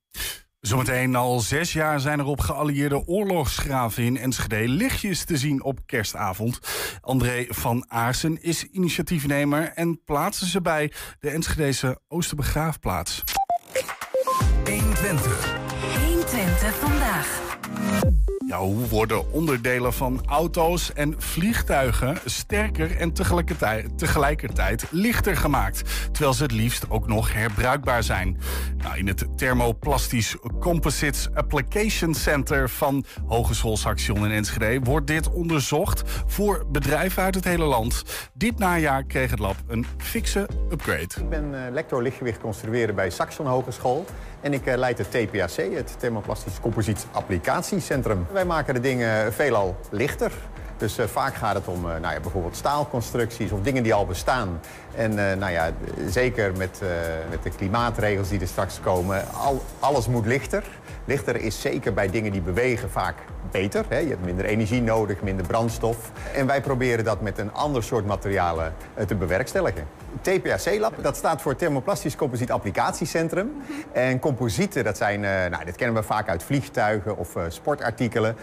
[0.61, 5.79] Zometeen al zes jaar zijn er op geallieerde oorlogsgraven in Enschede lichtjes te zien op
[5.87, 6.59] kerstavond.
[7.01, 13.23] André van Aarsen is initiatiefnemer en plaatsen ze bij de Enschedese Oosterbegraafplaats.
[14.65, 15.57] 120.
[16.05, 17.45] 120 vandaag.
[18.46, 23.12] Ja, hoe worden onderdelen van auto's en vliegtuigen sterker en
[23.96, 25.83] tegelijkertijd, lichter gemaakt?
[26.12, 28.38] Terwijl ze het liefst ook nog herbruikbaar zijn.
[28.77, 36.03] Nou, in het Thermoplastisch Composites Application Center van Hogeschool Saxion in Enschede wordt dit onderzocht
[36.27, 38.03] voor bedrijven uit het hele land.
[38.33, 41.14] Dit najaar kreeg het lab een fikse upgrade.
[41.20, 44.05] Ik ben eh, lector lichtgewicht construeren bij Saxion Hogeschool.
[44.40, 48.26] En ik eh, leid het TPAC, het Thermoplastisch Composiet Applicatiecentrum.
[48.33, 50.33] Wij maken de dingen veelal lichter.
[50.77, 54.07] Dus eh, vaak gaat het om eh, nou ja, bijvoorbeeld staalconstructies of dingen die al
[54.07, 54.61] bestaan.
[54.97, 55.71] En eh, nou ja,
[56.09, 56.89] zeker met, eh,
[57.31, 60.65] met de klimaatregels die er straks komen, al, alles moet lichter.
[61.05, 63.15] Lichter is zeker bij dingen die bewegen vaak
[63.51, 63.85] beter.
[63.89, 63.99] Hè?
[63.99, 66.11] Je hebt minder energie nodig, minder brandstof.
[66.35, 69.87] En wij proberen dat met een ander soort materialen eh, te bewerkstelligen.
[70.21, 73.53] TPAC-lab, dat staat voor Thermoplastisch Composiet Applicatiecentrum.
[73.93, 78.37] En composieten, dat zijn, nou, dit kennen we vaak uit vliegtuigen of sportartikelen.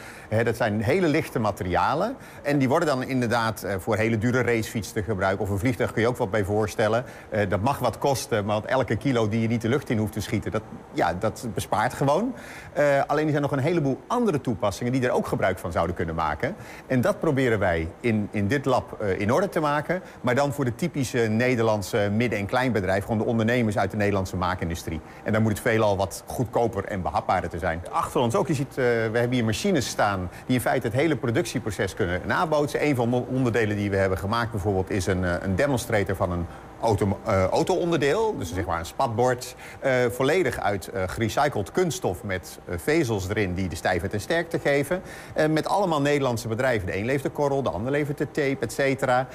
[0.44, 2.16] Dat zijn hele lichte materialen.
[2.42, 5.44] En die worden dan inderdaad voor hele dure racefietsen te gebruiken.
[5.44, 7.04] Of een vliegtuig kun je ook wat bij voorstellen.
[7.30, 9.98] Eh, dat mag wat kosten, maar want elke kilo die je niet de lucht in
[9.98, 10.62] hoeft te schieten, dat,
[10.94, 12.34] ja, dat bespaart gewoon.
[12.74, 15.96] Eh, alleen er zijn nog een heleboel andere toepassingen die er ook gebruik van zouden
[15.96, 16.56] kunnen maken.
[16.88, 20.02] En dat proberen wij in, in dit lab eh, in orde te maken.
[20.22, 23.04] Maar dan voor de typische Nederlandse midden- en kleinbedrijf.
[23.04, 25.02] Gewoon de ondernemers uit de Nederlandse maakindustrie.
[25.24, 27.82] En dan moet het veelal wat goedkoper en behapbaarder te zijn.
[27.92, 30.30] Achter ons ook, je ziet, we hebben hier machines staan...
[30.46, 32.86] die in feite het hele productieproces kunnen nabootsen.
[32.86, 34.90] Een van de onderdelen die we hebben gemaakt bijvoorbeeld...
[34.90, 36.46] is een, een demonstrator van een
[36.82, 39.56] auto, eh, auto-onderdeel, dus zeg maar een spatbord.
[39.80, 45.02] eh, volledig uit eh, gerecycled kunststof met vezels erin die de stijfheid en sterkte geven.
[45.50, 46.88] Met allemaal Nederlandse bedrijven.
[46.88, 49.28] De een levert de korrel, de ander levert de tape, et cetera.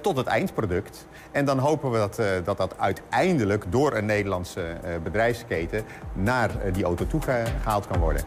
[0.00, 1.06] tot het eindproduct.
[1.30, 7.06] En dan hopen we dat, dat dat uiteindelijk door een Nederlandse bedrijfsketen naar die auto
[7.06, 8.22] toe ge- gehaald kan worden.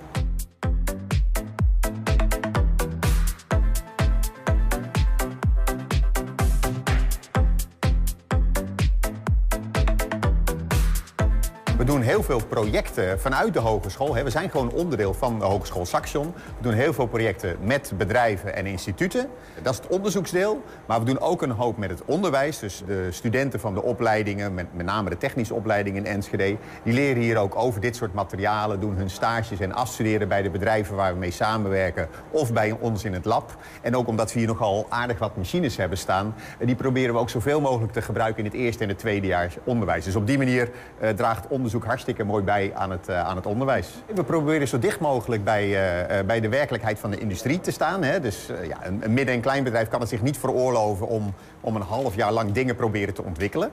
[12.07, 14.13] Heel veel projecten vanuit de hogeschool.
[14.13, 16.33] We zijn gewoon onderdeel van de Hogeschool Saxion.
[16.33, 19.29] We doen heel veel projecten met bedrijven en instituten.
[19.61, 20.61] Dat is het onderzoeksdeel.
[20.85, 22.59] Maar we doen ook een hoop met het onderwijs.
[22.59, 26.57] Dus de studenten van de opleidingen, met, name de technische opleidingen in Enschede...
[26.83, 30.49] die leren hier ook over dit soort materialen, doen hun stages en afstuderen bij de
[30.49, 33.55] bedrijven waar we mee samenwerken of bij ons in het lab.
[33.81, 37.19] En ook omdat we hier nogal aardig wat machines hebben staan, eh, die proberen we
[37.19, 40.05] ook zoveel mogelijk te gebruiken in het eerste en het tweede jaar onderwijs.
[40.05, 43.45] Dus op die manier eh, draagt onderzoek hartstikke mooi bij aan het, eh, aan het
[43.45, 43.89] onderwijs.
[44.13, 47.71] We proberen zo dicht mogelijk bij, eh, eh, bij de werkelijkheid van de industrie te
[47.71, 48.03] staan.
[48.03, 48.19] Hè.
[48.19, 51.81] Dus ja, een, een midden- en kleinbedrijf kan het zich niet veroorloven om, om een
[51.81, 53.71] half jaar lang dingen proberen te ontwikkelen.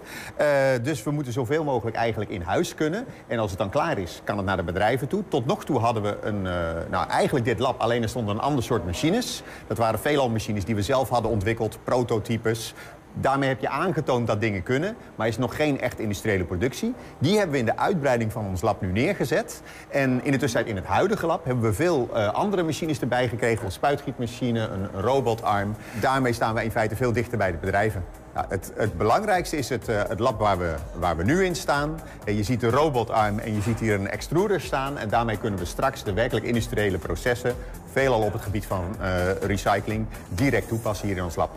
[0.82, 3.04] Dus we moeten zoveel mogelijk eigenlijk in huis kunnen.
[3.26, 5.22] En als het dan klaar is, kan het naar de bedrijven toe.
[5.28, 6.42] Tot nog toe hadden we een,
[6.90, 9.42] nou eigenlijk dit lab, alleen er stonden een ander soort machines.
[9.66, 12.74] Dat waren veelal machines die we zelf hadden ontwikkeld, prototypes.
[13.14, 16.94] Daarmee heb je aangetoond dat dingen kunnen, maar is nog geen echt industriële productie.
[17.18, 19.62] Die hebben we in de uitbreiding van ons lab nu neergezet.
[19.88, 23.28] En in de tussentijd in het huidige lab hebben we veel eh, andere machines erbij
[23.28, 23.64] gekregen.
[23.64, 25.74] Een spuitgietmachine, een, robotarm.
[26.00, 28.04] Daarmee staan we in feite veel dichter bij de bedrijven.
[28.48, 32.00] Het, het belangrijkste is het, eh, het lab waar we, waar we nu in staan.
[32.24, 34.98] Eh, je ziet de robotarm en je ziet hier een extruder staan.
[34.98, 37.54] En daarmee kunnen we straks de werkelijk industriële processen...
[37.92, 41.50] veelal op het gebied van eh, recycling, direct toepassen hier in ons lab.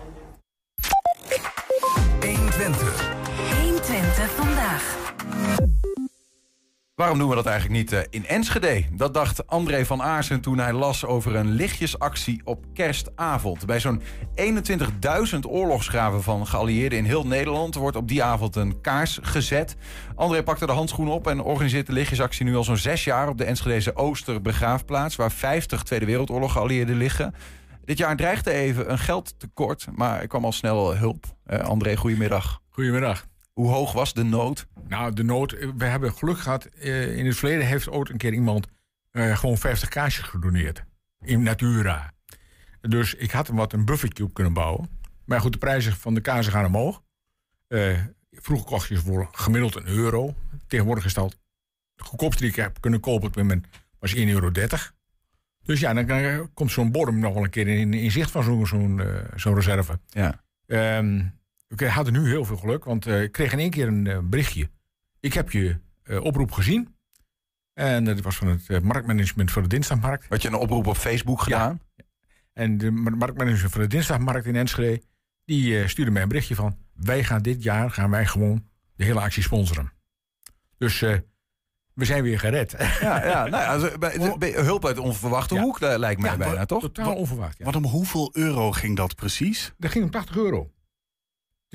[6.98, 8.84] Waarom doen we dat eigenlijk niet eh, in Enschede?
[8.92, 13.66] Dat dacht André van Aarsen toen hij las over een lichtjesactie op kerstavond.
[13.66, 14.02] Bij zo'n
[14.36, 19.76] 21.000 oorlogsgraven van geallieerden in heel Nederland wordt op die avond een kaars gezet.
[20.16, 23.38] André pakte de handschoen op en organiseert de lichtjesactie nu al zo'n zes jaar op
[23.38, 27.34] de Enschedeze Oosterbegraafplaats, waar 50 Tweede Wereldoorlog geallieerden liggen.
[27.86, 31.26] Dit jaar dreigde even een geldtekort, maar er kwam al snel hulp.
[31.46, 32.62] Eh, André, goedemiddag.
[32.70, 33.26] Goedemiddag.
[33.58, 34.68] Hoe hoog was de nood?
[34.88, 35.52] Nou, de nood.
[35.78, 36.66] We hebben geluk gehad.
[36.66, 38.68] eh, in het verleden heeft ooit een keer iemand
[39.12, 40.84] eh, gewoon 50 kaarsjes gedoneerd.
[41.22, 42.14] In Natura.
[42.82, 44.90] Dus ik had hem wat een buffertje op kunnen bouwen.
[45.26, 47.04] Maar goed, de prijzen van de kaarsen gaan omhoog.
[47.68, 48.00] Eh,
[48.32, 50.36] vroeger kocht je voor gemiddeld een euro.
[50.68, 51.38] Tegenwoordig is dat
[51.96, 53.68] de goedkoopste die ik heb kunnen kopen op het moment
[54.00, 54.52] was 1,30 euro.
[55.64, 58.68] Dus ja, dan komt zo'n bodem nog wel een keer in, in zicht van zo'n
[58.68, 59.02] zo'n
[59.36, 60.00] zo'n reserve.
[60.08, 60.44] Ja.
[61.68, 64.08] Ehm, we hadden nu heel veel geluk, want eh, ik kreeg in één keer een
[64.08, 64.70] eh, berichtje.
[65.20, 66.96] Ik heb je eh, oproep gezien.
[67.74, 70.26] En dat was van het marktmanagement voor de dinsdagmarkt.
[70.30, 71.80] Had je een oproep op Facebook gedaan?
[72.54, 75.02] En de mar- marktmanager van de dinsdagmarkt in Enschede...
[75.46, 76.78] die stuurde mij een berichtje van...
[76.94, 79.92] wij gaan dit jaar gaan wij gewoon de hele actie sponsoren.
[80.78, 82.76] Dus we zijn weer gered.
[83.02, 85.62] Ja, ja, nou ja, zo- bij- bij- hulp uit onverwachte Ja.
[85.62, 86.82] hoek lijkt mij Ja, bijna, toch?
[86.82, 87.66] Totaal onverwacht, ja.
[87.66, 89.74] Wat om hoeveel euro ging dat precies?
[89.78, 90.72] Dat ging om 80 euro.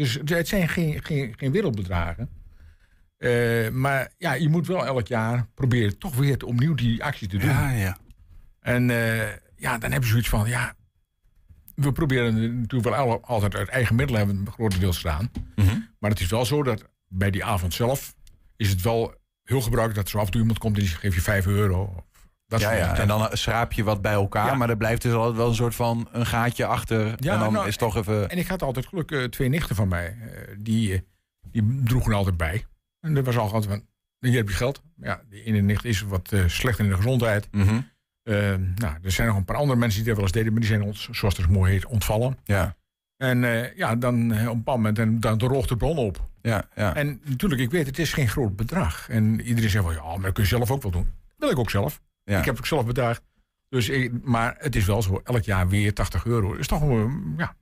[0.03, 2.29] Dus het zijn geen, geen, geen wereldbedragen.
[3.19, 7.29] Eh, maar ja, je moet wel elk jaar proberen toch weer te- opnieuw die actie
[7.29, 7.49] te doen.
[7.51, 7.97] Ja, ja.
[8.61, 10.75] En eh, ja, dan heb je zoiets van, ja,
[11.75, 15.31] we proberen natuurlijk wel altijd uit eigen middelen hebben we grotendeels gedaan.
[15.57, 15.79] Mhm.
[15.99, 18.15] Maar het is wel zo dat bij die avond zelf
[18.57, 20.91] is het wel heel gebruikelijk dat er zo af en toe iemand komt en die
[20.93, 22.05] geeft je 5 euro.
[22.53, 24.55] Dat Ja, ja, en dan eh, schraap je wat bij elkaar, Ja.
[24.55, 27.15] maar er blijft dus altijd wel een soort van een gaatje achter.
[27.17, 28.31] Ja, en dan nou, is toch even...
[28.31, 31.05] En ik had altijd geluk, eh, twee nichten van mij, eh, die,
[31.51, 32.65] die droegen er altijd bij.
[33.01, 33.83] En dat was al altijd van,
[34.19, 34.83] hier heb je geld.
[34.97, 37.49] Ja, die ene nicht is wat slechter in de gezondheid.
[37.51, 37.81] Mhm.
[38.75, 40.71] Nou, er zijn nog een paar andere mensen die dat wel eens deden, maar die
[40.71, 42.39] zijn ons, zoals het mooi heet, ontvallen.
[42.45, 42.77] Ja,
[43.17, 46.29] En ja, dan op een bepaald moment, en, dan droogt de bron op.
[46.43, 46.95] ja, ja.
[46.95, 49.09] En natuurlijk, ik weet, het is geen groot bedrag.
[49.09, 51.05] En iedereen zegt wel, ja, maar dat kun je zelf ook wel doen.
[51.27, 52.01] Dat wil ik ook zelf.
[52.25, 52.39] Ja.
[52.39, 53.23] Ik heb het ook zelf bedacht.
[53.69, 56.55] Dus ik, maar het is wel zo, elk jaar weer 80 euro.
[56.55, 57.55] is toch wel, ja,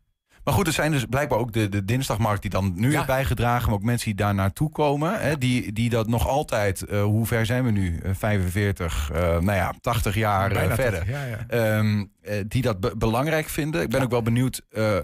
[0.44, 3.00] Maar goed, er zijn dus blijkbaar ook de, de dinsdagmarkt die dan nu Ja.
[3.00, 6.82] is bijgedragen, maar ook mensen die daar naartoe komen, hè, die, die dat nog altijd,
[6.82, 7.98] eh, hoe ver zijn we nu?
[7.98, 10.98] Eh, 45, eh, nou ja, 80 jaar eh, verder.
[11.04, 11.44] 80, ja, ja.
[11.48, 13.82] Ehm, eh, die dat be- belangrijk vinden.
[13.82, 14.96] Ik ben ook wel benieuwd eh,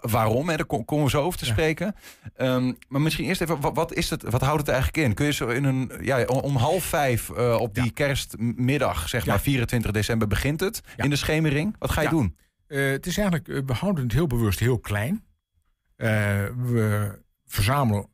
[0.00, 0.48] waarom.
[0.48, 0.56] Hè?
[0.56, 1.52] Daar kom- komen we zo over te Ja.
[1.52, 1.94] spreken.
[2.36, 5.14] Ehm, maar misschien eerst even, wat, wat, is het, wat houdt het eigenlijk in?
[5.14, 9.40] Kun je zo in een, ja, om, half vijf eh, op die kerstmiddag, zeg maar
[9.40, 11.76] 24 december begint het, in de schemering.
[11.78, 12.36] Wat ga je doen?
[12.66, 15.24] Eh, het is eigenlijk, eh, we houden het heel bewust heel klein.
[15.96, 18.06] We verzamelen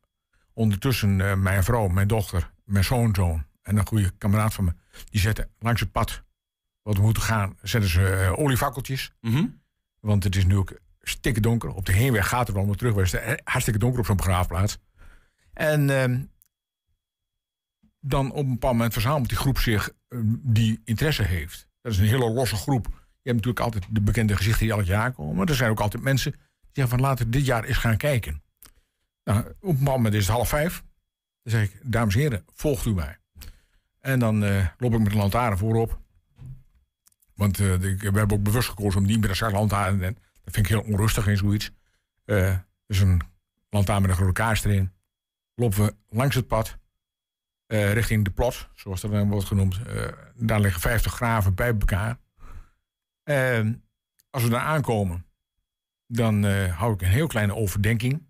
[0.53, 4.73] ondertussen mijn vrouw, mijn dochter, mijn schoonzoon en een goede kameraad van me.
[5.09, 6.23] Die zetten langs het pad
[6.81, 9.11] wat we moeten gaan, zetten ze oliefakkeltjes.
[9.21, 9.45] Mhm.
[9.99, 11.73] Want het is nu ook stikke donker.
[11.73, 14.77] Op de heenweg gaat het wel, maar terug het eh, hartstikke donker op zo'n begraafplaats.
[15.53, 16.21] En ehm,
[17.99, 21.67] dan op een bepaald moment verzamelt die groep zich eh, die interesse heeft.
[21.81, 22.85] Dat is een hele losse groep.
[23.21, 25.35] Je hebt natuurlijk altijd de bekende gezichten die elk jaar komen.
[25.35, 26.41] Maar er zijn ook altijd mensen die
[26.73, 28.43] zeggen van laten we dit jaar eens gaan kijken.
[29.23, 30.83] Nou, op een bepaald moment is het half vijf.
[31.43, 33.17] Dan zeg ik, dames en heren, volgt u mij.
[33.99, 35.99] En dan eh, loop ik met de lantaarn voorop.
[37.35, 40.17] Want eh, we hebben ook bewust gekozen om niet meer een lantaarn.
[40.49, 41.71] Dat vind ik heel onrustig in zoiets.
[42.25, 42.57] Eh
[42.87, 43.21] dus een
[43.69, 44.91] lantaarn met een grote kaars erin.
[45.55, 46.77] Lopen we langs het pad.
[47.65, 49.81] eh, richting de plot, zoals dat dan wordt genoemd.
[49.87, 52.17] Eh, daar liggen 50 graven bij elkaar.
[53.23, 53.83] En
[54.29, 55.25] als we daar aankomen,
[56.07, 58.27] dan hou ik een heel kleine overdenking.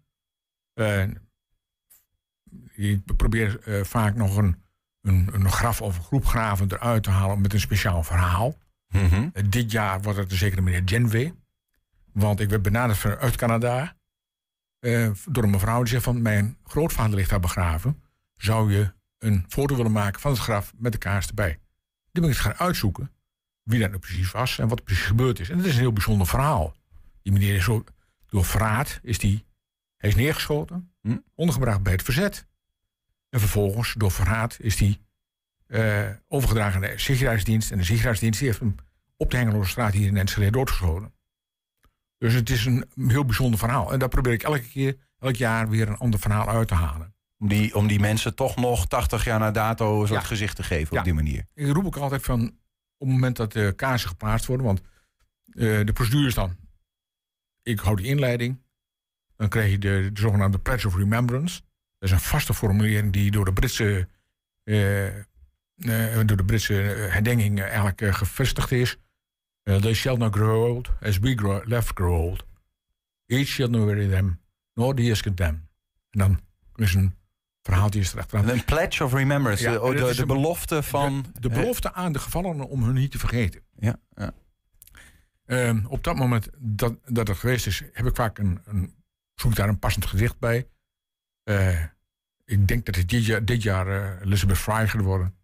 [2.73, 4.63] Ik probeer vaak nog een,
[5.01, 8.58] een, een graf of een groep graven eruit te halen met een speciaal verhaal.
[8.88, 9.29] Mhm.
[9.49, 11.34] Dit jaar wordt het de zekere meneer Genway.
[12.13, 13.98] Want ik werd benaderd vanuit Canada.
[14.80, 18.04] eh, door een mevrouw die zegt van mijn grootvader ligt daar begraven.
[18.36, 21.60] Zou je een foto willen maken van het graf met de kaars erbij?
[22.12, 23.12] Die ben ik gaan uitzoeken.
[23.63, 25.50] Wie dat nou precies was en wat er precies gebeurd is.
[25.50, 26.76] En het is een heel bijzonder verhaal.
[27.22, 27.84] Die meneer is zo,
[28.28, 29.45] door verraad is die,
[29.98, 30.93] hij is neergeschoten.
[31.02, 31.17] Hm.
[31.36, 32.48] Ondergebracht bij het verzet.
[33.30, 35.00] En vervolgens door verraad is hij
[35.67, 37.72] eh, overgedragen naar de Sicherheidsdienst.
[37.72, 38.76] En de Sicherheidsdienst die heeft hem
[39.17, 41.13] op de Hengeloze hier in Enschede doodgeschoten.
[42.19, 43.91] Dus het is een heel bijzonder verhaal.
[43.93, 47.13] En daar probeer ik elke keer, elk jaar weer een ander verhaal uit te halen.
[47.38, 50.27] Om die, om die mensen toch nog 80 jaar na dato een soort Ja.
[50.27, 50.99] gezicht te geven Ja.
[50.99, 51.45] op die manier.
[51.53, 52.41] Ik roep ook altijd van,
[52.97, 54.82] op het moment dat de kaarsen geplaatst worden, want
[55.49, 56.55] eh, de procedure is dan,
[57.63, 58.62] ik hou die inleiding,
[59.36, 61.62] dan krijg je de, de zogenaamde Pledge of Remembrance.
[61.97, 64.08] Dat is een vaste formulering die door de Britse,
[64.63, 66.73] eh, door de Britse
[67.12, 68.97] herdenking eigenlijk gevestigd is.
[69.69, 72.45] Eh, they shall not grow old as we grow, left grow old.
[73.25, 74.39] Each shall not weary them,
[74.73, 75.67] nor the years condemn.
[76.10, 76.39] En dan
[76.75, 77.15] is een
[77.62, 78.49] verhaaltje is erachteraan.
[78.49, 79.63] Een pledge of remembrance.
[79.63, 81.25] Ja, de, dat de, is de een- belofte van...
[81.34, 83.62] De, de belofte aan de gevallenen om hun niet te vergeten.
[83.75, 84.32] Ja, ja.
[85.45, 88.93] Ehm, op dat moment dat, dat het geweest is, heb ik vaak een, een
[89.36, 90.67] zoek daar een passend gedicht bij.
[91.43, 91.84] Eh,
[92.45, 95.36] ik denk dat het dit jaar, dit jaar eh, Elizabeth Fry geworden.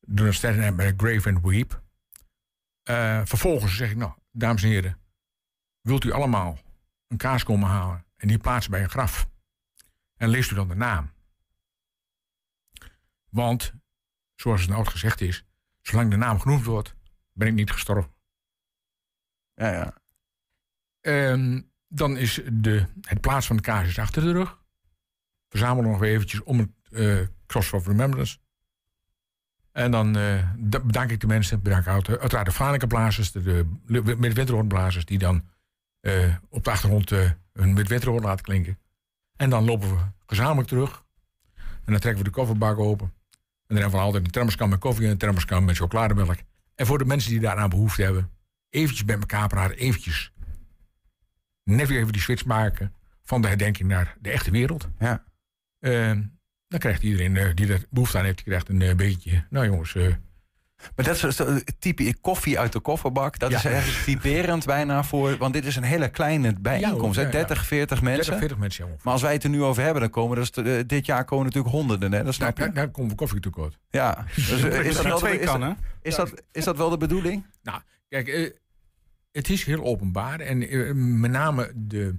[0.00, 1.82] Doe een sterren bij Grave and Weep.
[2.90, 5.00] Eh, vervolgens zeg ik, nou, dames en heren,
[5.80, 6.58] wilt u allemaal
[7.08, 9.28] een kaars komen halen en die plaatsen bij een graf?
[10.16, 11.12] En leest u dan de naam.
[13.28, 13.74] Want,
[14.34, 15.44] zoals het oud gezegd is,
[15.80, 16.94] zolang de naam genoemd wordt,
[17.32, 18.14] ben ik niet gestorven.
[19.54, 19.92] Ja,
[21.02, 21.62] ja.
[21.88, 24.62] Dan is de, het plaats van de kaars is achter de rug.
[25.48, 28.38] Verzamelen nog weer eventjes om het eh Cross of Remembrance.
[29.72, 31.62] En dan eh, da- bedank ik de mensen.
[31.62, 35.04] Bedank uit- uiteraard de Franekenblazers, de, de midwinterhoornblazers...
[35.04, 35.44] die dan
[36.00, 38.78] eh, op de achtergrond eh, hun midwinterhoorn laten klinken.
[39.36, 41.04] En dan lopen we gezamenlijk terug.
[41.56, 43.06] En dan trekken we de kofferbak open.
[43.06, 46.38] En dan hebben we altijd een thermoskan met koffie en een thermoskan met chocolademelk.
[46.74, 48.30] En voor de mensen die daaraan behoefte hebben...
[48.68, 50.32] eventjes bij elkaar praten, eventjes
[51.64, 54.88] net weer even die switch maken van de herdenking naar de echte wereld.
[54.98, 55.24] Ja.
[55.80, 56.22] Ehm,
[56.70, 59.44] dan krijgt iedereen eh, die er behoefte aan heeft, die krijgt een eh, beetje.
[59.50, 60.06] Nou jongens, eh,
[60.96, 63.38] Maar dat is zo- type koffie uit de kofferbak.
[63.38, 63.56] Dat Ja.
[63.56, 65.36] is eigenlijk typerend bijna voor...
[65.36, 67.16] Want dit is een hele kleine bijeenkomst.
[67.18, 67.28] Ja, hè?
[67.30, 67.44] ja, ja.
[67.46, 68.16] 30, 40 mensen.
[68.24, 68.84] 30, 40 mensen.
[68.84, 69.00] jongen.
[69.02, 71.44] Maar als wij het er nu over hebben, dan komen er eh, dit jaar komen
[71.44, 72.12] natuurlijk honderden.
[72.12, 72.24] Hè?
[72.24, 72.74] Dat snap Nou, je?
[72.74, 73.78] daar, daar komen we koffie tekort.
[73.90, 74.24] Ja.
[74.34, 77.46] Dus, is, dat wel is, dat, is, dat, is dat wel de bedoeling?
[77.62, 78.54] Nou, kijk,
[79.32, 80.40] het is heel openbaar.
[80.40, 80.58] En
[81.20, 82.14] met name de,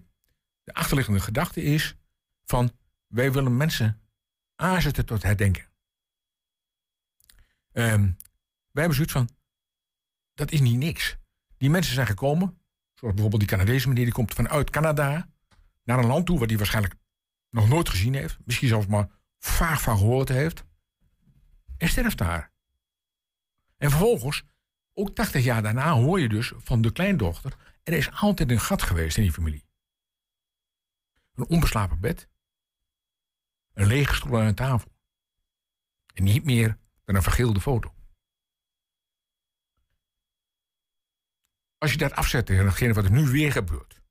[0.64, 1.96] de achterliggende gedachte is
[2.46, 2.72] van...
[3.08, 4.01] wij willen mensen
[4.62, 5.70] aanzetten tot herdenken.
[7.72, 8.04] Ehm,
[8.72, 9.30] wij hebben zoiets van...
[10.34, 11.18] dat is niet niks.
[11.58, 12.62] Die mensen zijn gekomen...
[12.94, 14.04] zoals bijvoorbeeld die Canadese meneer...
[14.04, 15.30] die komt vanuit Canada
[15.84, 16.40] naar een land toe...
[16.40, 16.96] waar hij waarschijnlijk
[17.50, 18.38] nog nooit gezien heeft.
[18.46, 20.64] Misschien zelfs maar vaag van gehoord heeft.
[21.78, 22.52] En sterft daar.
[23.78, 24.44] En vervolgens
[24.94, 27.58] ook 80 jaar daarna hoor je dus van de kleindochter...
[27.84, 29.66] er is altijd een gat geweest in die familie.
[31.34, 32.31] Een onbeslapen bed.
[33.74, 34.92] Een lege stoel aan een tafel.
[36.14, 37.94] En niet meer dan een vergeelde foto.
[41.78, 44.02] Als je dat afzet tegen hetgene wat er nu weer gebeurt...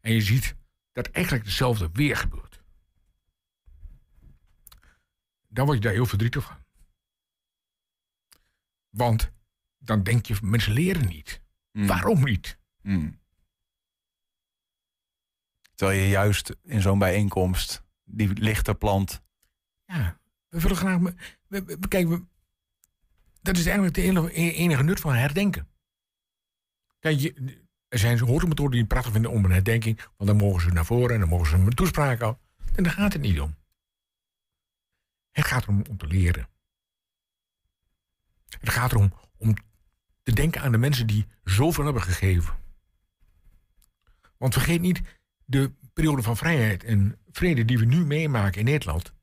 [0.00, 0.56] en je ziet
[0.92, 2.62] dat eigenlijk hetzelfde weer gebeurt...
[5.48, 6.62] dan word je daar heel verdrietig van.
[8.90, 9.32] Want
[9.78, 11.42] dan denk je, mensen leren niet.
[11.72, 11.86] Mm.
[11.86, 12.58] Waarom niet?
[12.82, 13.20] Mm.
[15.74, 19.22] Terwijl je juist in zo'n bijeenkomst die lichter plant.
[19.84, 20.18] Ja,
[20.48, 21.00] we willen graag.
[21.46, 22.24] We, kijk, we,
[23.40, 25.68] dat is eigenlijk de hele, e- enige nut van herdenken.
[26.98, 30.00] Kijk, je, er zijn hoormethoden die prachtig vinden om een herdenking.
[30.16, 32.42] Want dan mogen ze naar voren en dan mogen ze een toespraak houden.
[32.74, 33.56] En daar gaat het niet om.
[35.30, 36.48] Het gaat erom om te leren.
[38.58, 39.54] Het gaat erom om
[40.22, 42.54] te denken aan de mensen die zoveel hebben gegeven.
[44.36, 45.02] Want vergeet niet
[45.44, 49.14] de periode van vrijheid en vrede die we nu meemaken in Nederland,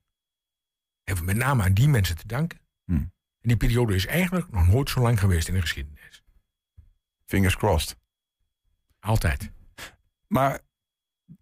[1.03, 2.59] hebben we met name aan die mensen te danken.
[2.85, 3.11] Hmm.
[3.41, 6.23] En die periode is eigenlijk nog nooit zo lang geweest in de geschiedenis.
[7.25, 7.97] Fingers crossed.
[8.99, 9.51] Altijd.
[10.27, 10.59] Maar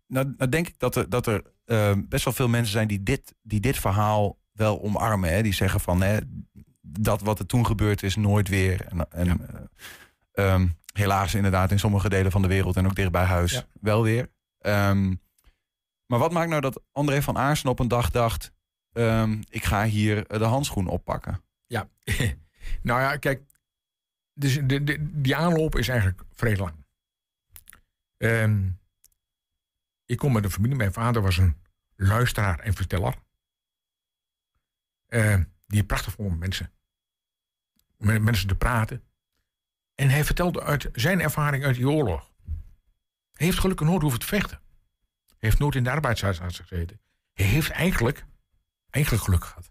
[0.07, 3.03] nou, nou denk ik dat er, dat er eh, best wel veel mensen zijn die
[3.03, 5.29] dit, die dit verhaal wel omarmen.
[5.33, 5.41] Hè?
[5.41, 6.17] Die zeggen van hè,
[6.81, 8.85] dat wat er toen gebeurd is nooit weer.
[8.85, 9.27] En, en
[10.31, 13.51] eh, ehm, helaas inderdaad in sommige delen van de wereld en ook dicht bij huis
[13.51, 13.65] Ja.
[13.81, 14.29] wel weer.
[14.59, 15.15] Ehm,
[16.05, 18.51] maar wat maakt nou dat André van Aarsen op een dag dacht...
[18.91, 21.43] ehm, ik ga hier de handschoen oppakken?
[21.65, 21.89] Ja,
[22.81, 23.47] nou ja, kijk.
[24.33, 26.85] Dus de, de, die aanloop is eigenlijk vrij lang.
[28.17, 28.69] Ehm,
[30.05, 30.75] ik kom met een familie.
[30.75, 31.57] Mijn vader was een
[31.95, 33.15] luisteraar en verteller.
[35.69, 36.71] Die prachtig vond om mensen,
[37.97, 39.03] met mensen te praten.
[39.95, 42.31] En hij vertelde uit zijn ervaring uit die oorlog.
[43.39, 44.59] Hij heeft gelukkig nooit hoeven te vechten.
[45.27, 47.01] Hij heeft nooit in de arbeidshuisarts gezeten.
[47.33, 48.25] Hij heeft eigenlijk,
[48.89, 49.69] eigenlijk geluk gehad.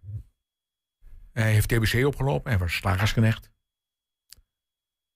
[1.33, 2.51] Hij heeft TBC opgelopen.
[2.51, 3.51] Hij was slagersknecht.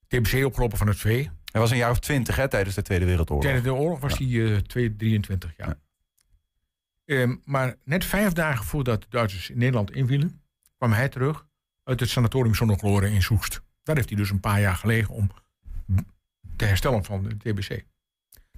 [0.09, 1.31] TBC opgelopen van het vee.
[1.45, 3.45] Hij was een jaar of twintig hè, tijdens de Tweede Wereldoorlog.
[3.45, 5.79] Tijdens de oorlog was hij 2, 23 jaar.
[7.45, 10.43] Maar net vijf dagen voordat de Duitsers in Nederland invielen,
[10.77, 11.47] kwam hij terug
[11.85, 13.63] uit het sanatorium Zonnegloren in Soest.
[13.83, 15.31] Daar heeft hij dus een paar jaar gelegen om
[16.57, 17.91] te herstellen van de TBC.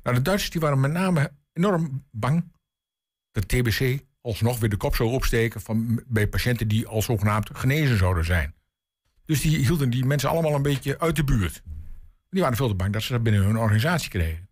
[0.05, 2.53] Nou, de Duitsers die waren met name enorm bang
[3.33, 7.99] dat TBC alsnog weer de kop zou opsteken van, bij patiënten die al zogenaamd genezen
[7.99, 8.55] zouden zijn.
[9.25, 11.63] Dus die hielden die mensen allemaal een beetje uit de buurt.
[12.31, 14.49] Die waren veel te bang dat ze dat binnen hun organisatie kregen.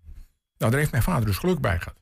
[0.57, 2.00] Nou, daar heeft mijn vader dus geluk bij gehad.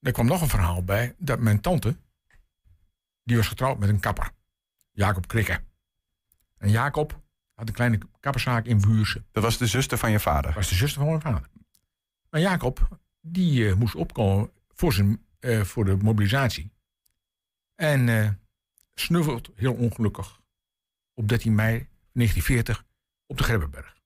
[0.00, 1.96] Er kwam nog een verhaal bij dat mijn tante,
[3.22, 4.30] die was getrouwd met een kapper,
[4.90, 5.60] Jacob Krikke.
[6.58, 7.20] En Jacob
[7.54, 9.24] had een kleine kapperszaak in Buurse.
[9.30, 10.42] Dat was de zuster van je vader?
[10.42, 11.48] Dat was de zuster van mijn vader.
[12.32, 16.72] Maar Jacob, die eh, moest opkomen voor, zijn, eh, voor de mobilisatie.
[17.74, 18.30] En eh,
[18.94, 20.40] snuffelt heel ongelukkig
[21.14, 22.84] op 13 mei 1940
[23.26, 23.96] op de Grebbeberg.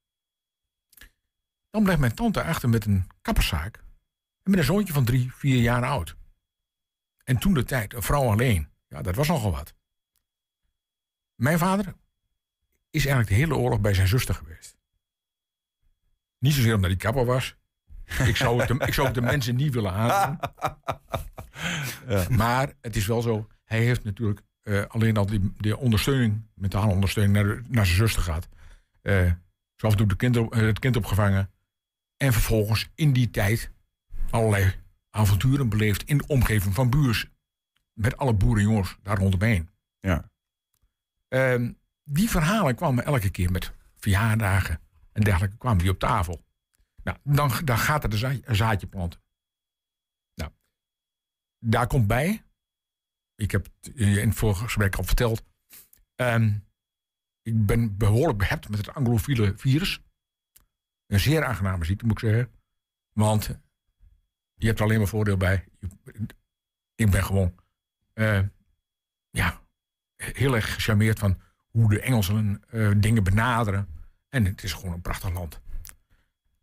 [1.71, 3.77] Dan blijft mijn tante achter met een kapperszaak.
[4.43, 6.17] En met een zoontje van drie, vier jaar oud.
[7.25, 8.69] En toen de tijd, een vrouw alleen.
[8.89, 9.75] Ja, dat was nogal wat.
[11.35, 11.95] Mijn vader
[12.91, 14.77] is eigenlijk de hele oorlog bij zijn zuster geweest.
[16.39, 17.57] Niet zozeer omdat hij kapper was.
[18.27, 20.39] Ik zou het de, ik zou het de mensen niet willen aandoen.
[22.37, 23.47] Maar het is wel zo.
[23.65, 27.99] Hij heeft natuurlijk eh, alleen al die, die ondersteuning, mentale ondersteuning, naar, de- naar zijn
[27.99, 28.49] zuster gehad.
[29.03, 29.31] Eh
[29.77, 31.51] zo af en toe de kind op- eh, het kind opgevangen.
[32.17, 33.71] En vervolgens in die tijd
[34.31, 34.75] allerlei
[35.11, 37.27] avonturen beleefd in de omgeving van Buurs.
[37.93, 39.71] Met alle boerenjongens daar rondomheen.
[40.01, 40.31] Ja.
[41.29, 41.73] Ehm,
[42.05, 44.81] die verhalen kwamen elke keer met verjaardagen
[45.13, 46.45] en dergelijke kwamen die op tafel.
[47.07, 49.21] Nou, dan, dan gaat er een, za- een zaadje planten.
[50.35, 50.51] Nou,
[51.59, 52.45] daar komt bij,
[53.35, 55.45] ik heb het in het vorige gesprek al verteld,
[56.15, 56.59] ehm,
[57.43, 60.01] ik ben behoorlijk behept met het anglofiele virus.
[61.07, 62.53] Een zeer aangename ziekte, moet ik zeggen.
[63.13, 63.47] Want
[64.55, 65.69] je hebt er alleen maar voordeel bij.
[66.95, 67.55] Ik ben gewoon
[68.13, 68.43] eh,
[69.31, 69.61] ja,
[70.17, 73.89] heel erg gecharmeerd van hoe de Engelsen eh, dingen benaderen.
[74.29, 75.61] En het is gewoon een prachtig land.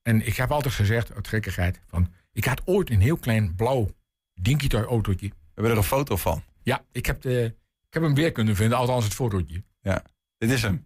[0.04, 3.90] En ik heb altijd gezegd, uit gekkigheid, van ik had ooit een heel klein blauw
[4.34, 5.28] dinky toy autootje.
[5.28, 6.44] We hebben er een foto van.
[6.64, 7.56] Ja, ik heb, de,
[7.88, 9.64] ik heb hem weer kunnen vinden, althans het fotootje.
[9.82, 10.04] Ja,
[10.38, 10.86] dit is hem.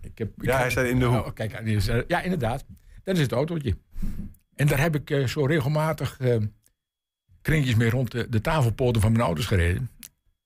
[0.00, 1.26] Ik heb, ik Ja, hij staat in de hoek.
[1.26, 2.64] Oh, kijk, die is, eh, ja, inderdaad.
[3.02, 3.76] Dat is het autootje.
[4.54, 6.36] En daar heb ik eh, zo regelmatig eh,
[7.42, 9.90] kringjes mee rond de, de tafelpoten van mijn ouders gereden.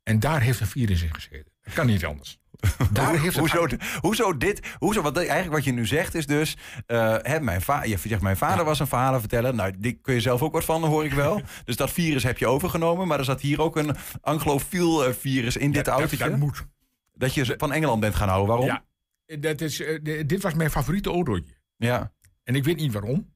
[0.02, 1.52] En daar heeft een virus in gezeten.
[1.74, 2.38] Kan niet anders.
[2.92, 3.66] Daar heeft het- hoezo,
[4.00, 4.66] hoezo dit?
[4.78, 6.56] Hoezo, wat, eigenlijk wat je nu zegt is dus...
[6.86, 9.54] eh, hè, mijn va je zegt, mijn vader was een verhalenverteller.
[9.54, 11.40] Nou, die kun je zelf ook wat van, hoor ik wel.
[11.64, 13.06] dus dat virus heb je overgenomen.
[13.06, 16.16] Maar er zat hier ook een anglofiel eh, virus in dit autootje.
[16.16, 16.66] dat moet.
[17.12, 18.48] Dat je van Engeland bent gaan houden.
[18.48, 18.66] Waarom?
[18.66, 21.54] Ja, dat is, eh, dit was mijn favoriete autootje.
[21.76, 22.12] Ja.
[22.44, 23.34] En ik weet niet waarom.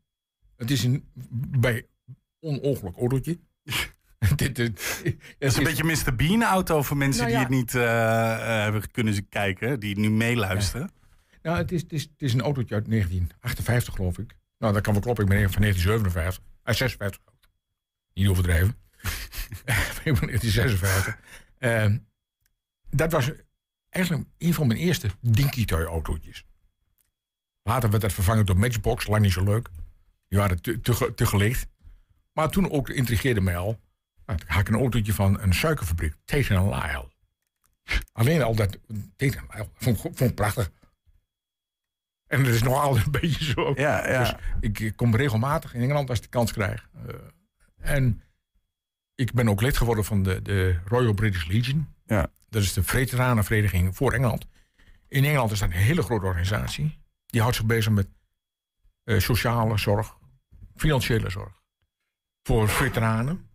[0.57, 1.05] Het is een
[1.59, 1.87] bij
[2.41, 3.39] onongeluk autootje.
[4.37, 6.14] dit, dit, Het is een beetje Mr.
[6.16, 7.45] Bean auto voor mensen Nou ja.
[7.47, 10.91] die het niet eh, eh, hebben kunnen kijken, die nu meeluisteren.
[11.43, 14.37] Nou, het is, het, is, het is een autootje uit 1958, geloof ik.
[14.59, 15.25] Nou, dat kan wel kloppen.
[15.25, 16.45] Ik ben van 1957.
[16.62, 17.20] Ah, 56.
[18.14, 18.68] Niet overdreven.
[20.05, 21.18] ik ben 1956.
[21.59, 21.99] Ehm,
[22.91, 23.31] dat was
[23.89, 26.45] eigenlijk een van mijn eerste dinky toy autootjes.
[27.62, 29.68] Later werd dat vervangen door Matchbox, lang niet zo leuk.
[30.29, 30.81] Die waren te,
[31.14, 31.66] te gelicht.
[32.33, 33.81] Maar toen ook intrigeerde mij al.
[34.27, 37.11] Nou, toen had ik een autootje van een suikerfabriek, Tate Lyle.
[38.12, 38.79] Alleen al dat
[39.16, 40.70] Tate Lyle vond, ik- vond ik prachtig.
[42.27, 43.73] En dat is nog altijd een beetje zo.
[43.77, 44.18] Ja, ja.
[44.18, 46.89] Dus ik, ik kom regelmatig in Engeland als ik de kans krijg.
[47.07, 47.14] Eh,
[47.77, 48.23] en
[49.14, 51.95] ik ben ook lid geworden van de, de Royal British Legion.
[52.07, 52.31] Ja.
[52.49, 54.47] Dat is de veteranenvereniging voor Engeland.
[55.09, 56.99] In Engeland is dat een hele grote organisatie.
[57.27, 58.09] Die houdt zich bezig met
[59.05, 60.16] eh, sociale zorg,
[60.77, 61.61] financiële zorg.
[62.43, 63.51] Voor veteranen.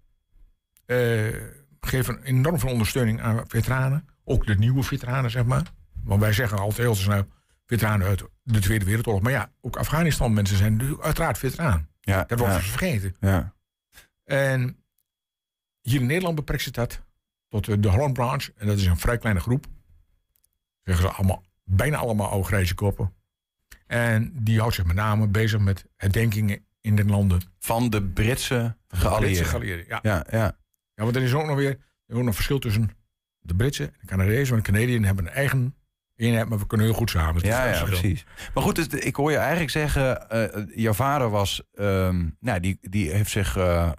[0.88, 1.34] Eh,
[1.80, 4.08] geven enorm veel ondersteuning aan veteranen.
[4.24, 5.64] Ook de nieuwe veteranen, zeg maar.
[6.04, 7.28] Want wij zeggen altijd heel snel
[7.66, 9.22] veteranen uit de Tweede Wereldoorlog.
[9.22, 11.88] Maar ja, ook Afghanistan mensen zijn natuurlijk uiteraard veteraan.
[12.02, 13.16] Ja, Dat wordt ja, vergeten.
[13.20, 13.54] ja.
[14.24, 14.84] En
[15.82, 17.02] hier in Nederland beperkt zich dat
[17.50, 18.50] tot eh, de Holland Branch.
[18.56, 19.66] En dat is een vrij kleine groep.
[20.84, 23.14] Zeggen ze allemaal, bijna allemaal oude grijze koppen.
[23.88, 27.42] En die houdt zich met name bezig met herdenkingen in de landen.
[27.60, 29.46] Van de Britse Britse geallieerden.
[29.46, 30.00] geallieerden, ja.
[30.02, 30.58] Ja, ja.
[30.98, 32.90] Ja, want er is ook nog weer er ook nog verschil tussen
[33.40, 34.54] de Britse en de Canadezen.
[34.54, 35.76] Want de Canadiën hebben een eigen
[36.16, 37.46] eenheid, maar we kunnen heel goed samen.
[37.46, 38.26] Ja, ja, precies.
[38.54, 40.30] Maar goed, ik hoor je eigenlijk zeggen...
[40.30, 41.62] eh, jouw vader was...
[41.74, 43.58] ehm, nou, die, die heeft zich...
[43.58, 43.92] eh,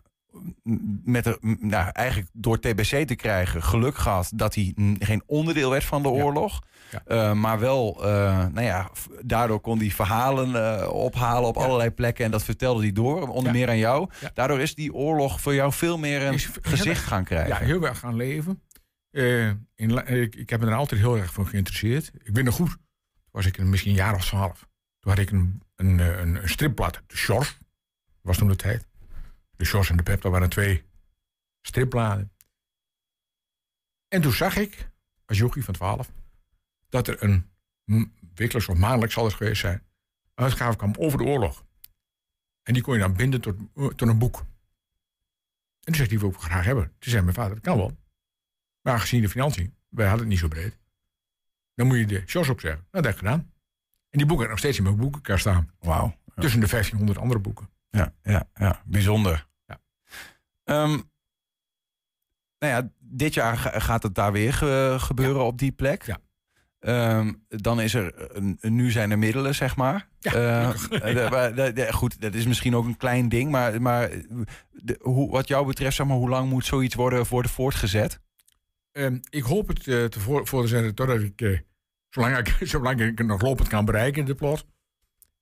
[1.05, 5.85] met de, nou, eigenlijk door TBC te krijgen geluk gehad dat hij geen onderdeel werd
[5.85, 6.53] van de oorlog.
[6.53, 6.67] Ja.
[7.05, 12.24] Eh, maar wel, eh, nou ja, daardoor kon hij verhalen eh, ophalen op allerlei plekken.
[12.24, 14.11] En dat vertelde hij door, onder meer aan jou.
[14.34, 17.49] Daardoor is die oorlog voor jou veel meer een Is gezicht gaan krijgen.
[17.49, 18.62] Ja, heel erg gaan leven.
[19.74, 22.11] In, ik, ik heb me er altijd heel erg voor geïnteresseerd.
[22.22, 22.70] Ik ben er goed.
[22.70, 24.68] Toen was ik misschien een jaar of twaalf.
[24.99, 27.59] Toen had ik een, een, een, een stripblad, de Shores.
[28.22, 28.86] was toen de tijd.
[29.57, 30.84] De Shores en de Pep, dat waren twee
[31.62, 32.32] stripbladen.
[34.09, 34.91] En toen zag ik,
[35.26, 36.11] als jochie van 12,
[36.89, 37.51] dat er een
[38.34, 39.82] wekelijks of maandelijks zal het geweest zijn,
[40.34, 41.64] uitgave kwam over de oorlog.
[42.62, 44.39] En die kon je dan binden tot, tot een boek.
[44.39, 44.47] En
[45.84, 46.84] toen zegt hij, wil ik graag hebben.
[46.99, 47.97] Toen zei mijn vader, dat kan wel.
[48.82, 50.78] Maar aangezien de financiën, wij hadden het niet zo breed.
[51.74, 52.80] Dan moet je de shows opzeggen.
[52.91, 53.53] Nou, dat heb ik gedaan.
[54.11, 55.70] En die boeken hebben nog steeds in mijn boekenkast staan.
[55.78, 56.16] Wauw.
[56.34, 57.70] Tussen de 1500 andere boeken.
[57.91, 58.82] Ja, ja, ja.
[58.86, 59.49] bijzonder.
[59.66, 59.80] Ja.
[60.64, 60.91] Ehm,
[62.59, 66.03] nou ja, dit jaar ga- gaat het daar weer ge- gebeuren op die plek.
[66.03, 66.18] Ja.
[66.79, 70.09] Ehm, dan is er, een- nu zijn er middelen, zeg maar.
[70.18, 70.68] Ja, Eh,
[71.49, 74.11] eh, de- de- goed, dat is misschien ook een klein ding, maar, maar
[74.70, 78.20] de- hoe, wat jou betreft, zeg maar, hoe lang moet zoiets worden, worden voortgezet?
[78.93, 81.59] Ehm, ik hoop het eh, te voor, voor te zetten totdat ik, eh,
[82.11, 84.66] zolang ik, zolang ik het nog lopend kan bereiken, de plot.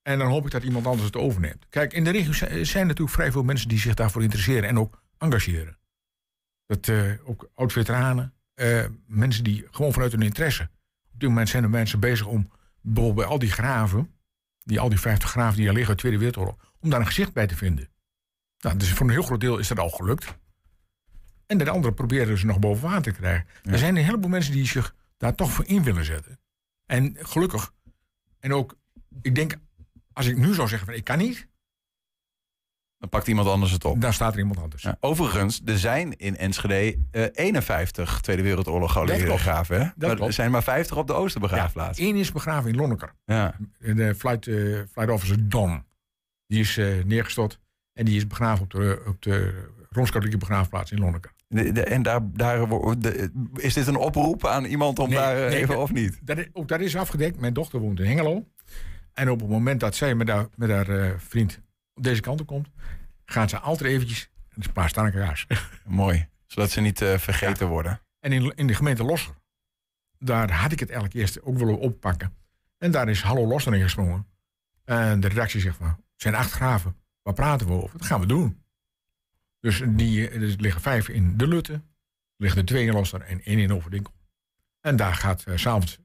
[0.02, 1.66] En dan hoop ik dat iemand anders het overneemt.
[1.68, 4.78] Kijk, in de regio zijn, zijn natuurlijk vrij veel mensen die zich daarvoor interesseren en
[4.78, 5.78] ook engageren.
[6.66, 10.68] Dat, eh, ook oud-veteranen, eh, mensen die gewoon vanuit hun interesse.
[11.16, 12.50] Op dit moment zijn er mensen bezig om
[12.80, 14.10] bijvoorbeeld bij al die graven,
[14.62, 17.06] die, al die 50 graven die er liggen uit de Tweede Wereldoorlog, om daar een
[17.06, 17.88] gezicht bij te vinden.
[18.58, 20.38] Nou, dus voor een heel groot deel is dat al gelukt.
[21.46, 23.46] En de andere proberen ze nog boven water te krijgen.
[23.62, 26.40] Er zijn een heleboel mensen die zich daar toch voor in willen zetten.
[26.86, 27.72] En gelukkig.
[28.38, 28.76] En ook,
[29.22, 29.56] ik denk,
[30.12, 31.48] als ik nu zou zeggen van ik kan niet,
[33.10, 34.00] Dan pakt iemand anders het op.
[34.00, 34.82] dan staat er iemand anders.
[34.82, 39.40] Ja, overigens, er zijn in Enschede eh, 51 Tweede Wereldoorlog geallieerde klopt.
[39.40, 39.80] graven.
[39.80, 40.06] Hè?
[40.06, 41.98] Maar er zijn maar 50 op de Oosterbegraafplaats.
[41.98, 43.12] Eén is begraven in Lonneker.
[43.24, 43.54] Ja.
[43.78, 44.54] De flight, eh,
[44.92, 45.84] flight officer Don.
[46.46, 47.60] Die is eh, neergestort.
[47.92, 51.30] En die is begraven op de, op de Rooms-Katholieke begraafplaats in Lonneker.
[51.48, 55.36] De- de- en daar, daar de- is dit een oproep aan iemand om Nee, daar
[55.36, 56.18] eh, nee, even dat- of niet?
[56.22, 57.40] Dat is, ook dat is afgedekt.
[57.40, 58.46] Mijn dochter woont in Hengelo.
[59.14, 61.60] En op het moment dat zij met haar, met haar eh, vriend
[61.96, 62.68] op deze kant op komt,
[63.24, 65.34] gaan ze altijd eventjes een paar staan.
[65.84, 68.00] Mooi, zodat ze niet eh, vergeten worden.
[68.20, 69.34] En in, in de gemeente Losser,
[70.18, 72.36] daar had ik het eigenlijk eerst ook willen oppakken.
[72.78, 74.26] En daar is Hallo Losser in gesprongen.
[74.84, 76.96] En de redactie zegt van, het zijn acht graven.
[77.22, 77.98] Waar praten we over?
[77.98, 78.64] Dat gaan we doen.
[79.60, 81.72] Dus die, er liggen vijf in de Lutte.
[81.72, 81.82] Er
[82.36, 84.12] liggen er twee in Losser en één in Overdinkel.
[84.80, 85.98] En daar gaat s s'avonds,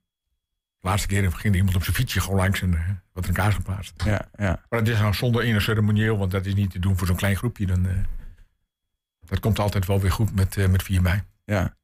[0.81, 2.79] de laatste keer ging er iemand op zijn fietsje gewoon langs en eh,
[3.13, 4.03] wat een kaars geplaatst.
[4.05, 4.65] Ja, ja.
[4.69, 7.15] Maar het is nou zonder enig ceremonieel, want dat is niet te doen voor zo'n
[7.15, 7.65] klein groepje.
[7.65, 7.95] Dan, eh,
[9.19, 11.21] dat komt altijd wel weer goed met, eh, met 4 mei.
[11.45, 11.79] ja.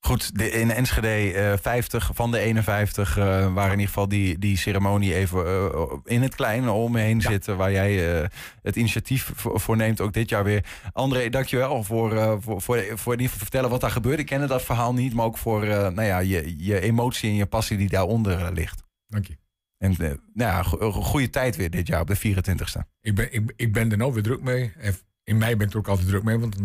[0.00, 4.38] Goed, de, in Enschede eh 50 van de 51 eh, waar in ieder geval die,
[4.38, 7.56] die ceremonie even eh, in het kleine omheen zitten.
[7.56, 8.28] Waar jij
[8.62, 10.64] het initiatief voor, neemt, ook dit jaar weer.
[10.92, 14.18] André, dankjewel voor, voor, voor, voor in ieder geval vertellen wat daar gebeurt.
[14.18, 17.46] Ik kende dat verhaal niet, maar ook voor nou ja, je, je emotie en je
[17.46, 18.82] passie die daaronder ligt.
[19.06, 19.36] Dank je.
[19.78, 22.80] En nou ja, go- goede tijd weer dit jaar op de 24ste.
[23.00, 24.72] Ik ben, ik, ik ben er nou weer druk mee.
[24.78, 24.94] En
[25.24, 26.56] in mei ben ik er ook altijd druk mee, want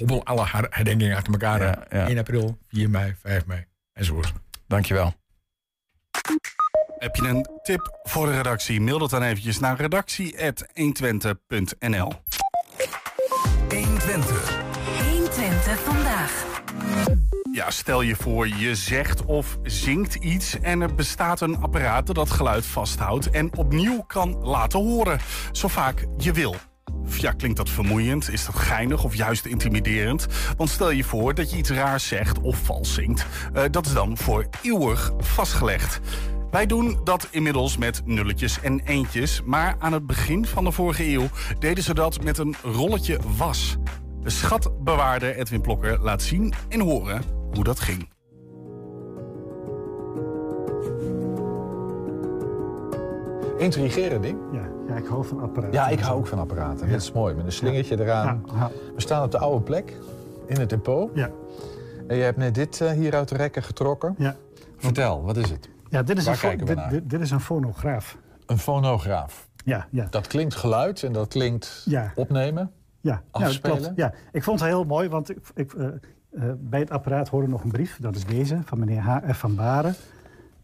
[0.00, 1.60] hobbel alle her- herdenkingen achter elkaar.
[1.62, 1.84] Ja, aan.
[1.98, 2.06] ja.
[2.08, 4.32] 1 april, 4 mei, 5 mei enzovoort.
[4.66, 5.14] Dankjewel.
[6.98, 8.80] Heb je een tip voor de redactie?
[8.80, 12.12] Mail dat dan eventjes naar redactie.120.nl
[13.68, 14.58] 120.
[15.10, 16.44] 120 vandaag.
[17.52, 22.14] Ja, stel je voor, je zegt of zingt iets en er bestaat een apparaat dat
[22.14, 25.18] dat geluid vasthoudt en opnieuw kan laten horen.
[25.52, 26.56] Zo vaak je wil.
[27.04, 28.30] Ja, klinkt dat vermoeiend?
[28.30, 30.26] Is dat geinig of juist intimiderend?
[30.56, 33.26] Want stel je voor dat je iets raars zegt of vals zingt.
[33.54, 36.00] Uh, dat is dan voor eeuwig vastgelegd.
[36.50, 39.42] Wij doen dat inmiddels met nulletjes en eentjes.
[39.44, 41.28] Maar aan het begin van de vorige eeuw
[41.58, 43.76] deden ze dat met een rolletje was.
[44.22, 47.22] De schatbewaarder Edwin Plokker laat zien en horen
[47.54, 48.08] hoe dat ging.
[53.58, 54.38] Intrigerend ding.
[54.52, 55.72] Ja, ja, ik hou van apparaten.
[55.72, 56.86] Ja, ik hou ook van apparaten.
[56.86, 56.92] Ja.
[56.92, 58.44] Dat is mooi, met een slingertje eraan.
[58.54, 58.70] Ja.
[58.94, 59.96] We staan op de oude plek,
[60.46, 61.10] in het depot.
[61.14, 61.30] Ja.
[62.08, 64.14] En je hebt net dit uh, hier uit de rekken getrokken.
[64.18, 64.36] Ja.
[64.76, 65.68] Vertel, wat is het?
[65.88, 66.90] Ja, dit is, Waar een, kijken we dit, naar?
[66.90, 68.16] dit, dit is een fonograaf.
[68.46, 69.48] Een fonograaf.
[69.64, 70.06] Ja, ja.
[70.10, 72.12] Dat klinkt geluid en dat klinkt Ja.
[72.14, 72.70] opnemen.
[73.00, 73.76] Ja, Afspelen?
[73.76, 73.96] Ja, klopt.
[73.96, 75.92] ja, ik vond het heel mooi, want ik, ik, eh, eh,
[76.58, 77.98] bij het apparaat hoorde nog een brief.
[78.00, 79.38] Dat is deze, van meneer H.F.
[79.38, 79.94] van Baren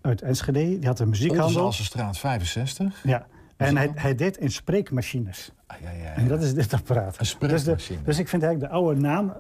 [0.01, 0.59] uit Enschede.
[0.79, 1.63] Die had een muziekhandel.
[1.65, 3.03] Oldenzaalse 65.
[3.03, 5.53] Ja, en hij, hij deed in spreekmachines.
[5.67, 6.13] Ah, ja, ja, ja.
[6.15, 7.13] En dat is dit apparaat.
[7.13, 7.99] Een Dus, spreekmachine.
[7.99, 9.33] de, dus ik vind eigenlijk de oude naam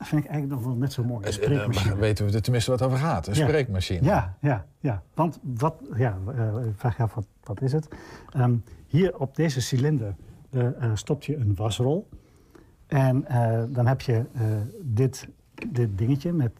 [0.00, 1.18] vind ik eigenlijk nog wel net zo mooi.
[1.26, 1.90] Een Eh, eh, spreekmachine.
[1.90, 3.26] maar weten we er tenminste wat over gaat?
[3.26, 3.46] Een Ja.
[3.46, 4.02] spreekmachine.
[4.06, 5.02] Ja, ja, ja.
[5.14, 6.18] Want wat, ja,
[6.66, 7.88] ik vraag je af, wat, wat is het?
[8.32, 8.54] Ehm,
[8.86, 10.14] hier op deze cilinder
[10.50, 12.08] eh, stopt je een wasrol.
[12.86, 13.24] En
[13.72, 14.24] dan heb je
[14.82, 15.28] dit,
[15.68, 16.52] dit dingetje met...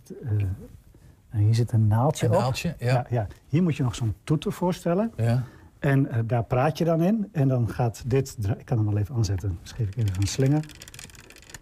[1.30, 2.38] en hier zit een naaldje Een op.
[2.40, 3.06] naaldje, ja.
[3.11, 3.26] ja.
[3.46, 5.12] Hier moet je nog zo'n toeter voorstellen.
[5.16, 5.42] Ja.
[5.79, 7.29] En eh, daar praat je dan in.
[7.33, 8.37] En dan gaat dit...
[8.59, 9.59] Ik kan hem wel even aanzetten.
[9.62, 10.61] Dus geef ik even een slinger.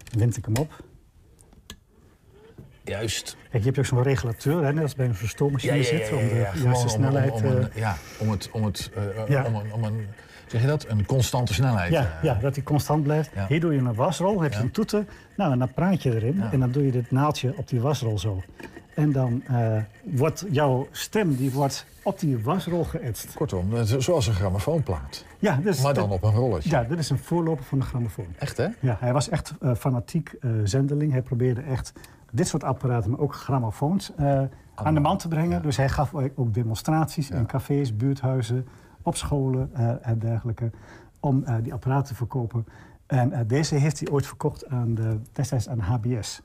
[0.09, 0.83] Dan wind ik hem op.
[2.83, 3.37] Juist.
[3.49, 6.35] Kijk, je hebt ook zo'n regulateur, hè, net als bij een verstoommachine zit, om de
[6.35, 7.31] juiste om- snelheid...
[7.31, 8.91] Om, om, een, eh, ja, om het, om het,
[9.27, 9.45] Ja.
[9.45, 10.07] om een, om een,
[10.47, 10.85] zeg je dat?
[10.87, 11.91] Een constante snelheid.
[11.91, 13.31] Ja, ja, dat die constant blijft.
[13.35, 13.45] Ja.
[13.47, 14.63] Hier doe je een wasrol, heb je Ja.
[14.63, 15.05] een toeter.
[15.37, 16.35] Nou, en dan praat je erin.
[16.37, 16.51] Ja.
[16.51, 18.43] En dan doe je dit naaldje op die wasrol zo.
[18.97, 23.33] En dan eh, wordt jouw stem die wordt op die wasrol geëtst.
[23.33, 25.25] Kortom, eh, zo- zoals een grammofoonplaat.
[25.39, 26.69] Ja, dus, Maar dan op een rolletje.
[26.69, 28.25] Ja, dit is een voorloper van de grammofoon.
[28.37, 28.67] Echt, hè?
[28.79, 31.11] Ja, hij was echt eh, fanatiek eh, zendeling.
[31.11, 31.93] Hij probeerde echt
[32.31, 34.11] dit soort apparaten, maar ook grammofoons,
[34.75, 35.61] aan de man te brengen.
[35.61, 38.67] Dus hij gaf ook demonstraties in cafés, buurthuizen,
[39.01, 39.69] op scholen
[40.03, 40.71] en dergelijke.
[41.19, 42.65] Om die apparaten te verkopen.
[43.07, 46.41] En deze heeft hij ooit verkocht aan de, destijds aan de HBS.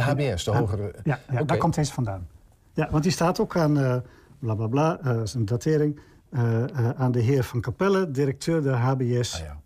[0.00, 0.94] Aan de HBS, de Aan- hogere...
[1.04, 2.26] Ja, daar komt deze vandaan.
[2.72, 3.96] Ja, want die staat ook aan, eh
[4.38, 8.10] bla bla bla, eh, dat is een datering, eh, eh, aan de heer Van Capelle,
[8.10, 9.34] directeur de HBS.
[9.34, 9.60] Ah, ja.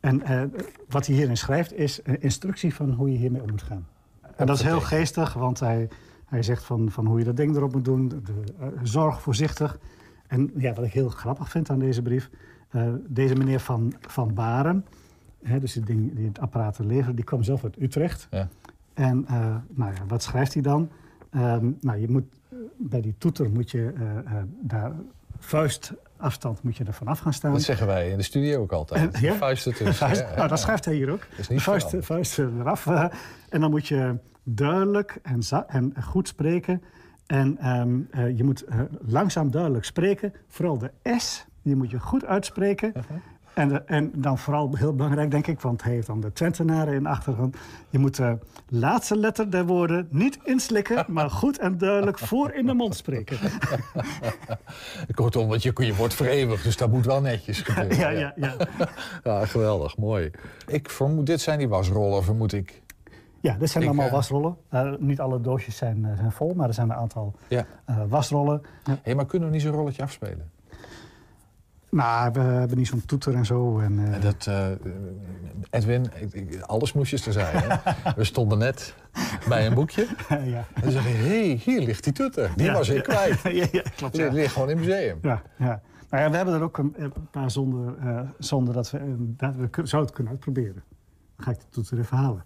[0.00, 0.42] En eh,
[0.88, 3.86] wat hij hierin schrijft is een instructie van hoe je hiermee om moet gaan.
[4.36, 5.88] En dat is heel geestig, want hij,
[6.26, 8.08] hij zegt van, van hoe je dat ding erop moet doen.
[8.08, 8.20] De,
[8.60, 9.78] eh, zorg voorzichtig.
[10.26, 12.30] En ja, wat ik heel grappig vind aan deze brief...
[12.68, 14.84] eh, deze meneer Van, van Baren,
[15.42, 17.16] hè, dus die, ding, die het apparaat levert...
[17.16, 18.26] die kwam zelf uit Utrecht.
[18.30, 18.48] Ja.
[18.98, 20.90] En eh, nou ja, wat schrijft hij dan?
[21.30, 22.24] Ehm, nou, je moet,
[22.76, 24.92] bij die toeter moet je eh, eh, daar
[25.38, 27.52] vuistafstand moet je er vanaf gaan staan.
[27.52, 29.18] Dat zeggen wij in de studio ook altijd.
[29.18, 29.34] Ja?
[29.34, 30.34] Vuist, ja, ja.
[30.36, 31.26] nou, dat schrijft hij hier ook.
[31.36, 32.86] is niet vuist, vuist eraf.
[33.48, 36.82] en dan moet je duidelijk en, en goed spreken.
[37.28, 38.64] En ehm, eh, je moet
[39.06, 40.32] langzaam duidelijk spreken.
[40.46, 42.88] Vooral de S, die moet je goed uitspreken.
[42.88, 43.16] Uh-huh.
[43.58, 46.94] En, de- en dan vooral heel belangrijk, denk ik, want hij heeft dan de Twentenaren
[46.94, 47.56] in de achtergrond.
[47.90, 48.38] Je moet de
[48.68, 53.38] laatste letter der woorden niet inslikken, maar goed en duidelijk voor in de mond spreken.
[55.14, 57.96] Kortom, want je, je wordt vereeuwigd, dus dat moet wel netjes gebeuren.
[58.04, 58.54] Ja, ja, ja.
[59.24, 60.30] Ja, geweldig, mooi.
[60.66, 62.82] Ik vermoed, dit zijn die wasrollen, vermoed ik.
[63.40, 64.56] Ja, dit zijn Ik, allemaal eh, wasrollen.
[64.68, 67.66] Eh, niet alle doosjes zijn, eh, zijn vol, maar er zijn een aantal Ja.
[67.84, 68.62] eh, wasrollen.
[69.02, 70.50] Hé, maar kunnen we niet zo'n rolletje afspelen?
[71.90, 73.78] Maar we hebben niet zo'n toeter en zo.
[73.78, 74.66] En, eh, En dat, eh,
[75.70, 77.62] Edwin, ik- ik- alles moest je te zijn.
[77.62, 77.76] Hè?
[78.16, 78.94] We stonden net
[79.48, 80.06] bij een boekje.
[80.28, 80.64] ja.
[80.74, 82.50] En toen zeg je, hé, hey, hier ligt die toeter.
[82.56, 83.40] Die Ja, was ik kwijt.
[83.60, 84.14] ja, ja, klopt.
[84.14, 85.18] Die ligt gewoon in het museum.
[85.22, 85.80] Ja, ja.
[86.10, 89.14] Nou ja, we hebben er ook een, een paar zonder, eh, zonder dat we...
[89.36, 90.82] dat we zouden het kunnen uitproberen.
[91.36, 92.44] Dan ga ik de toeter even halen.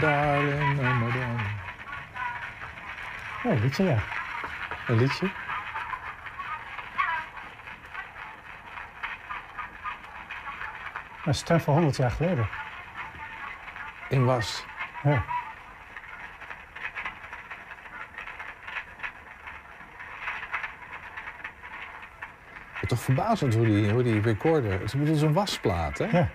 [0.00, 1.58] Darling, oh, my darling.
[3.44, 3.98] Oh, weet je, ja.
[4.86, 5.30] Een liedje?
[11.24, 12.48] Dat is stem van 100 jaar geleden.
[14.08, 14.64] In was.
[15.02, 15.24] Ja.
[22.86, 24.80] Toch verbazend hoe die, hoe die recorder...
[24.80, 26.04] Het is een wasplaat, hè?
[26.04, 26.28] Ja.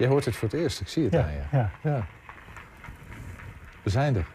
[0.00, 1.40] Je hoort het voor het eerst, ik zie het Ja, aan je.
[1.52, 1.70] ja.
[1.82, 2.06] ja.
[3.82, 4.26] We zijn er.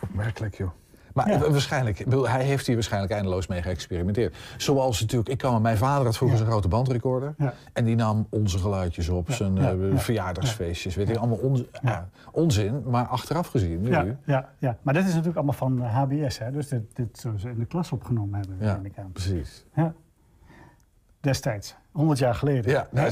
[0.00, 0.70] Opmerkelijk, joh.
[1.14, 1.38] Maar Ja.
[1.50, 4.36] waarschijnlijk, ik hij heeft hier waarschijnlijk eindeloos mee geëxperimenteerd.
[4.56, 6.42] Zoals natuurlijk, ik kan mijn vader had vroeger Ja.
[6.42, 7.34] zijn grote bandrecorder.
[7.38, 7.54] Ja.
[7.72, 9.96] En die nam onze geluidjes op, Ja, zijn ja, eh, ja.
[9.98, 10.94] verjaardagsfeestjes.
[10.94, 11.58] Weet je, allemaal
[12.32, 13.90] onzin, maar achteraf gezien nu.
[13.90, 16.50] Ja, ja, ja, maar dit is natuurlijk allemaal van eh, HBS, hè?
[16.50, 19.12] dus dit, dit zullen ze in de klas opgenomen hebben, Ja, ik aan.
[19.12, 19.64] precies.
[19.74, 19.94] Ja.
[21.22, 22.70] Destijds, 100 jaar geleden.
[22.70, 23.10] Ja, nou,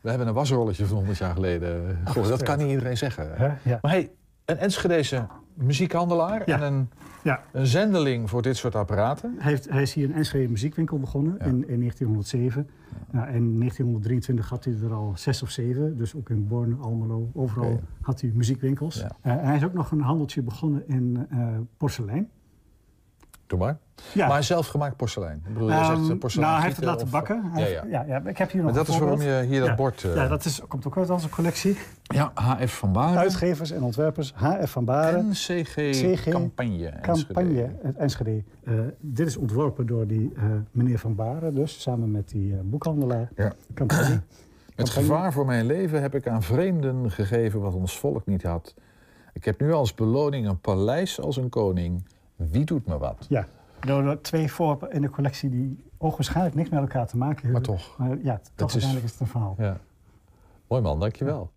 [0.00, 1.98] we hebben een wasrolletje van 100 jaar geleden.
[2.04, 3.56] Goh, dat kan niet iedereen zeggen.
[3.64, 3.78] Ja.
[3.82, 4.10] Maar hey,
[4.44, 6.90] een Enschedeze muziekhandelaar en een,
[7.22, 7.40] Ja.
[7.52, 9.34] een zendeling voor dit soort apparaten.
[9.38, 12.68] Hij, heeft, hij is hier een Enschede muziekwinkel begonnen in, in 1907.
[13.10, 15.98] Nou, in 1923 had hij er al zes of zeven.
[15.98, 19.00] Dus ook in Borne, Almelo, overal had hij muziekwinkels.
[19.00, 21.38] Eh, en hij is ook nog een handeltje begonnen in eh,
[21.76, 22.30] porselein.
[23.48, 23.78] Doe maar.
[24.12, 24.28] Ja.
[24.28, 25.42] Maar zelfgemaakt porselein.
[25.46, 27.50] Ik bedoel, je zegt Ehm, eh, porselein nou, hij heeft het gieten laten of- bakken.
[27.60, 27.84] Ja, heeft- ja.
[27.88, 30.04] ja, ja, ik heb hier nog Maar dat is waarom je hier dat bord...
[30.04, 31.76] eh, Ja, dat is, komt ook uit onze collectie.
[32.02, 33.18] ja, HF van Baren.
[33.18, 35.18] Uitgevers en ontwerpers, HF van Baren.
[35.18, 36.92] En CG, CG Campagne.
[37.00, 38.42] Campagne, het Enschede.
[38.64, 42.58] Eh, dit is ontworpen door die eh, meneer Van Baren, dus samen met die eh,
[42.62, 43.28] boekhandelaar.
[43.36, 43.52] Ja.
[43.74, 44.20] Campagne.
[44.76, 45.02] Campagne.
[45.02, 48.74] gevaar voor mijn leven heb ik aan vreemden gegeven wat ons volk niet had.
[49.32, 52.04] Ik heb nu als beloning een paleis als een koning.
[52.38, 53.26] Wie doet me wat?
[53.28, 53.46] Ja,
[53.80, 57.52] door, twee voorwerpen in de collectie die ogenschijnlijk niks met elkaar te maken hebben.
[57.52, 57.98] Maar toch.
[57.98, 59.54] Maar ja, toch is- uiteindelijk is het een verhaal.
[59.58, 59.76] Ja.
[60.68, 61.52] Mooi man, dankjewel.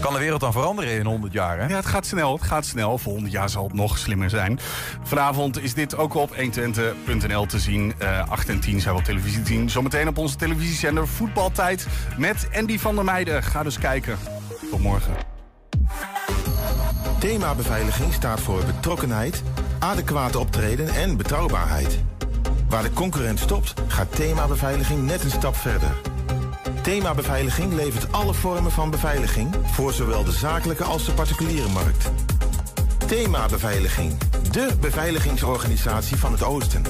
[0.00, 1.66] Kan de wereld dan veranderen in 100 jaar, hè?
[1.66, 2.32] Ja, het gaat snel.
[2.32, 2.98] Het gaat snel.
[2.98, 4.58] Volgend jaar zal het nog slimmer zijn.
[5.02, 7.92] Vanavond is dit ook op 120.nl te zien.
[7.98, 9.70] Eh 8 en 10 zijn we op televisie 10.
[9.70, 11.86] Zometeen op onze televisiezender Voetbaltijd
[12.18, 13.42] met Andy van der Meijden.
[13.42, 14.16] Ga dus kijken.
[14.70, 15.14] Tot morgen.
[17.18, 19.42] Thema beveiliging staat voor betrokkenheid,
[19.78, 21.98] adequate optreden en betrouwbaarheid.
[22.68, 25.90] Waar de concurrent stopt, gaat thema beveiliging net een stap verder.
[26.82, 32.10] Thema beveiliging levert alle vormen van beveiliging voor zowel de zakelijke als de particuliere markt.
[33.06, 34.18] Thema beveiliging,
[34.50, 36.82] de beveiligingsorganisatie van het Oosten.